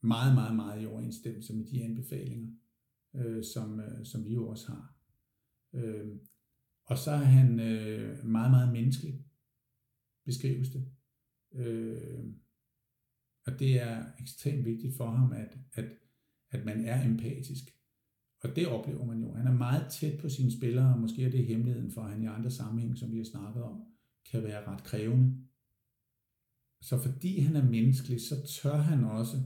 [0.02, 2.52] meget, meget, meget i overensstemmelse med de anbefalinger,
[3.16, 4.96] øh, som, øh, som vi jo også har.
[5.74, 6.08] Øh,
[6.86, 9.26] og så er han øh, meget, meget menneskelig,
[10.26, 10.92] beskrives det.
[11.52, 12.24] Øh,
[13.46, 15.86] og det er ekstremt vigtigt for ham, at, at,
[16.50, 17.64] at man er empatisk.
[18.44, 19.34] Og det oplever man jo.
[19.34, 22.24] Han er meget tæt på sine spillere, og måske er det hemmeligheden for, at han
[22.24, 23.84] i andre sammenhæng, som vi har snakket om,
[24.32, 25.38] kan være ret krævende.
[26.82, 29.38] Så fordi han er menneskelig, så tør han også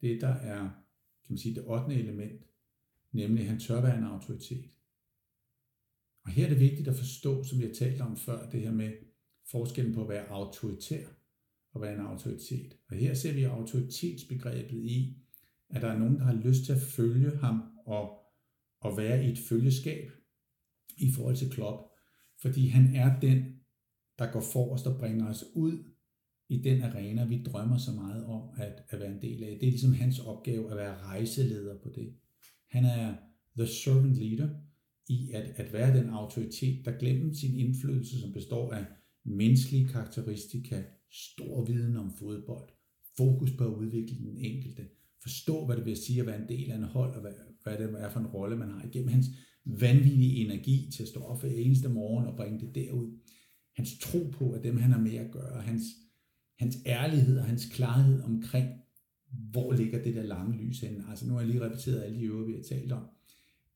[0.00, 0.70] det, der er
[1.30, 1.94] kan man sige, det 8.
[1.94, 2.42] element,
[3.12, 4.70] nemlig han tør være en autoritet.
[6.24, 8.72] Og her er det vigtigt at forstå, som vi har talt om før, det her
[8.72, 8.92] med
[9.50, 11.06] forskellen på at være autoritær
[11.72, 12.76] og være en autoritet.
[12.90, 15.16] Og her ser vi autoritetsbegrebet i,
[15.70, 18.18] at der er nogen, der har lyst til at følge ham og,
[18.80, 20.10] og være i et følgeskab
[20.96, 21.82] i forhold til Klopp,
[22.42, 23.44] fordi han er den,
[24.18, 25.84] der går forrest og bringer os ud
[26.48, 29.58] i den arena, vi drømmer så meget om at, at være en del af.
[29.60, 32.14] Det er ligesom hans opgave at være rejseleder på det.
[32.68, 33.14] Han er
[33.56, 34.48] the servant leader
[35.08, 38.84] i at, at være den autoritet, der glemmer sin indflydelse, som består af
[39.24, 40.82] menneskelige karakteristika,
[41.12, 42.68] stor viden om fodbold,
[43.16, 44.88] fokus på at udvikle den enkelte,
[45.22, 47.32] forstå, hvad det vil sige at være en del af en hold, og hvad,
[47.62, 49.26] hvad det er for en rolle, man har igennem hans
[49.64, 53.18] vanvittige energi til at stå op hver eneste morgen og bringe det derud.
[53.76, 55.82] Hans tro på, at dem han har med at gøre, hans,
[56.58, 58.68] hans ærlighed og hans klarhed omkring,
[59.50, 61.04] hvor ligger det der lange lys henne.
[61.10, 63.04] Altså nu har jeg lige repeteret alle de øvrige, vi har talt om.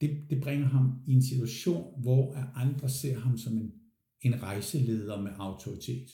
[0.01, 3.73] Det, det bringer ham i en situation, hvor andre ser ham som en,
[4.21, 6.11] en rejseleder med autoritet.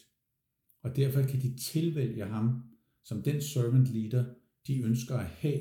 [0.82, 2.62] Og derfor kan de tilvælge ham
[3.04, 4.24] som den servant leader,
[4.66, 5.60] de ønsker at have,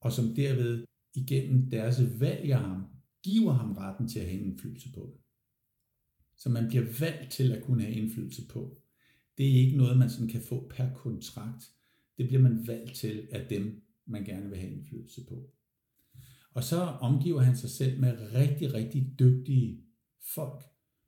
[0.00, 0.84] og som derved
[1.14, 2.84] igennem deres valg af ham,
[3.22, 5.20] giver ham retten til at have indflydelse på det.
[6.36, 8.82] Så man bliver valgt til at kunne have indflydelse på.
[9.38, 11.64] Det er ikke noget, man sådan kan få per kontrakt.
[12.18, 15.50] Det bliver man valgt til af dem, man gerne vil have indflydelse på.
[16.50, 19.84] Og så omgiver han sig selv med rigtig, rigtig dygtige
[20.34, 20.64] folk,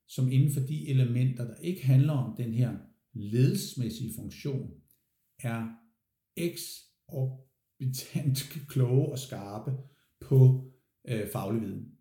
[0.07, 2.77] som inden for de elementer, der ikke handler om den her
[3.19, 4.71] ledelsesmæssige funktion,
[5.39, 5.69] er
[6.37, 8.39] eksorbitant
[8.69, 9.77] kloge og skarpe
[10.21, 10.71] på
[11.09, 11.93] øh, faglig viden.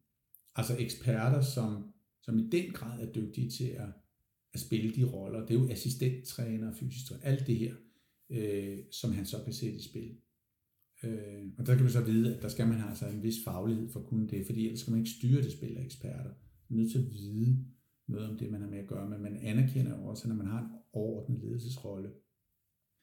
[0.55, 3.89] Altså eksperter, som, som i den grad er dygtige til at,
[4.53, 5.45] at spille de roller.
[5.45, 7.75] Det er jo assistenttræner, fysisk træner, alt det her,
[8.29, 10.17] øh, som han så kan sætte i spil.
[11.03, 13.43] Øh, og der kan man så vide, at der skal man have altså en vis
[13.43, 16.33] faglighed for at kunne det, fordi ellers skal man ikke styre det spil af eksperter.
[16.69, 17.65] Man er nødt til at vide
[18.07, 20.35] noget om det, man har med at gøre, men man anerkender jo også, at når
[20.35, 22.09] man har en overordnet ledelsesrolle,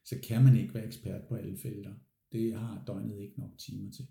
[0.05, 1.95] så kan man ikke være ekspert på alle felter.
[2.33, 4.07] Det har døgnet ikke nok timer til.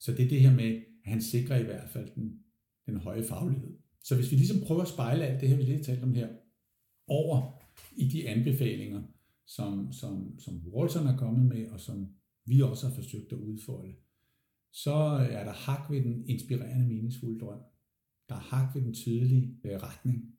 [0.00, 2.44] Så det er det her med, at han sikrer i hvert fald den,
[2.86, 3.78] den høje faglighed.
[4.00, 6.14] Så hvis vi ligesom prøver at spejle alt det her, vi lige har talt om
[6.14, 6.28] her,
[7.06, 7.62] over
[7.92, 9.02] i de anbefalinger,
[9.46, 12.14] som, som, som Walton er kommet med, og som
[12.44, 13.94] vi også har forsøgt at udfolde,
[14.72, 14.94] så
[15.30, 17.60] er der hak ved den inspirerende, meningsfulde drøm.
[18.28, 20.34] Der er hak ved den tydelige retning.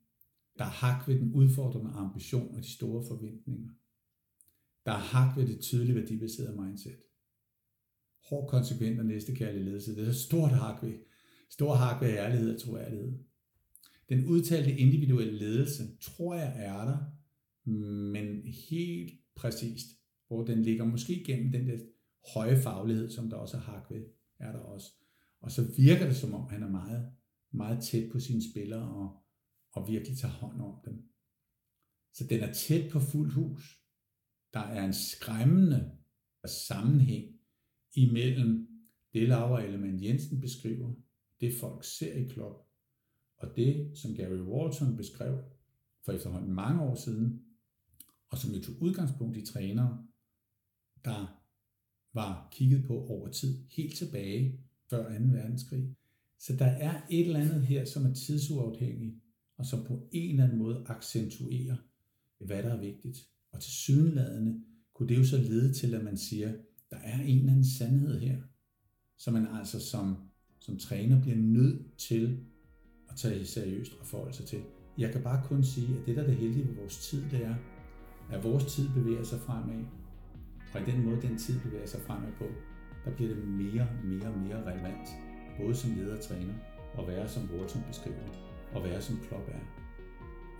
[0.58, 3.68] Der er hak ved den udfordrende ambition og de store forventninger.
[4.86, 6.96] Der er hak ved det tydelige værdibaserede mindset.
[8.28, 9.96] Hård konsekvent og næstekærlig ledelse.
[9.96, 10.94] Det er stort hak ved.
[11.50, 13.18] Stor hak ved ærlighed og troværdighed.
[14.08, 16.98] Den udtalte individuelle ledelse, tror jeg er der,
[18.12, 19.86] men helt præcist,
[20.28, 21.78] hvor den ligger måske gennem den der
[22.34, 24.04] høje faglighed, som der også er hak ved,
[24.38, 24.92] er der også.
[25.40, 27.12] Og så virker det som om, han er meget,
[27.50, 29.23] meget tæt på sine spillere og,
[29.74, 31.08] og virkelig tager hånd om dem.
[32.12, 33.80] Så den er tæt på fuld hus.
[34.52, 35.98] Der er en skræmmende
[36.46, 37.40] sammenhæng
[37.92, 38.74] imellem
[39.14, 40.94] det Laura Ellemann Jensen beskriver,
[41.40, 42.56] det folk ser i klub,
[43.36, 45.44] og det, som Gary Walton beskrev
[46.04, 47.42] for efterhånden mange år siden,
[48.30, 50.06] og som jo tog udgangspunkt i trænere,
[51.04, 51.40] der
[52.12, 54.60] var kigget på over tid, helt tilbage
[54.90, 55.24] før 2.
[55.24, 55.96] verdenskrig.
[56.38, 59.23] Så der er et eller andet her, som er tidsuafhængigt,
[59.64, 61.76] og som på en eller anden måde accentuerer,
[62.40, 63.18] hvad der er vigtigt.
[63.52, 64.60] Og til sydenladende
[64.94, 66.52] kunne det jo så lede til, at man siger,
[66.90, 68.38] der er en eller anden sandhed her,
[69.18, 70.16] som man altså som,
[70.60, 72.40] som træner bliver nødt til
[73.08, 74.62] at tage seriøst og forholde sig til.
[74.98, 77.44] Jeg kan bare kun sige, at det der er det heldige ved vores tid, det
[77.44, 77.54] er,
[78.30, 79.84] at vores tid bevæger sig fremad.
[80.74, 82.44] Og i den måde, den tid bevæger sig fremad på,
[83.04, 85.08] der bliver det mere, mere og mere relevant,
[85.60, 86.54] både som leder og træner,
[86.94, 88.43] og være som Walton beskriver,
[88.74, 89.60] og være som Klopp er.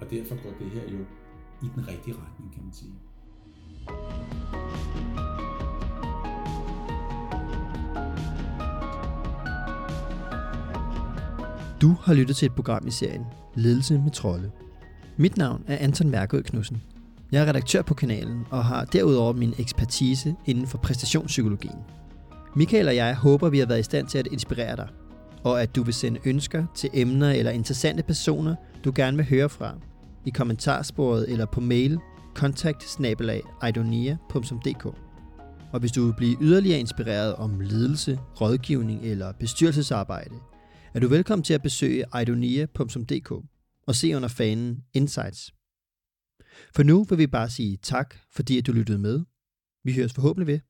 [0.00, 0.98] Og derfor går det her jo
[1.62, 2.92] i den rigtige retning, kan man sige.
[11.80, 14.50] Du har lyttet til et program i serien Ledelse med trolde.
[15.16, 16.82] Mit navn er Anton Mærkød Knudsen.
[17.32, 21.78] Jeg er redaktør på kanalen og har derudover min ekspertise inden for præstationspsykologien.
[22.56, 24.88] Michael og jeg håber, vi har været i stand til at inspirere dig,
[25.44, 29.48] og at du vil sende ønsker til emner eller interessante personer, du gerne vil høre
[29.48, 29.78] fra,
[30.26, 31.98] i kommentarsporet eller på mail
[32.34, 32.98] kontakt
[35.72, 40.34] Og hvis du vil blive yderligere inspireret om ledelse, rådgivning eller bestyrelsesarbejde,
[40.94, 43.30] er du velkommen til at besøge idonia.dk
[43.86, 45.54] og se under fanen Insights.
[46.74, 49.24] For nu vil vi bare sige tak, fordi at du lyttede med.
[49.84, 50.60] Vi høres forhåbentlig ved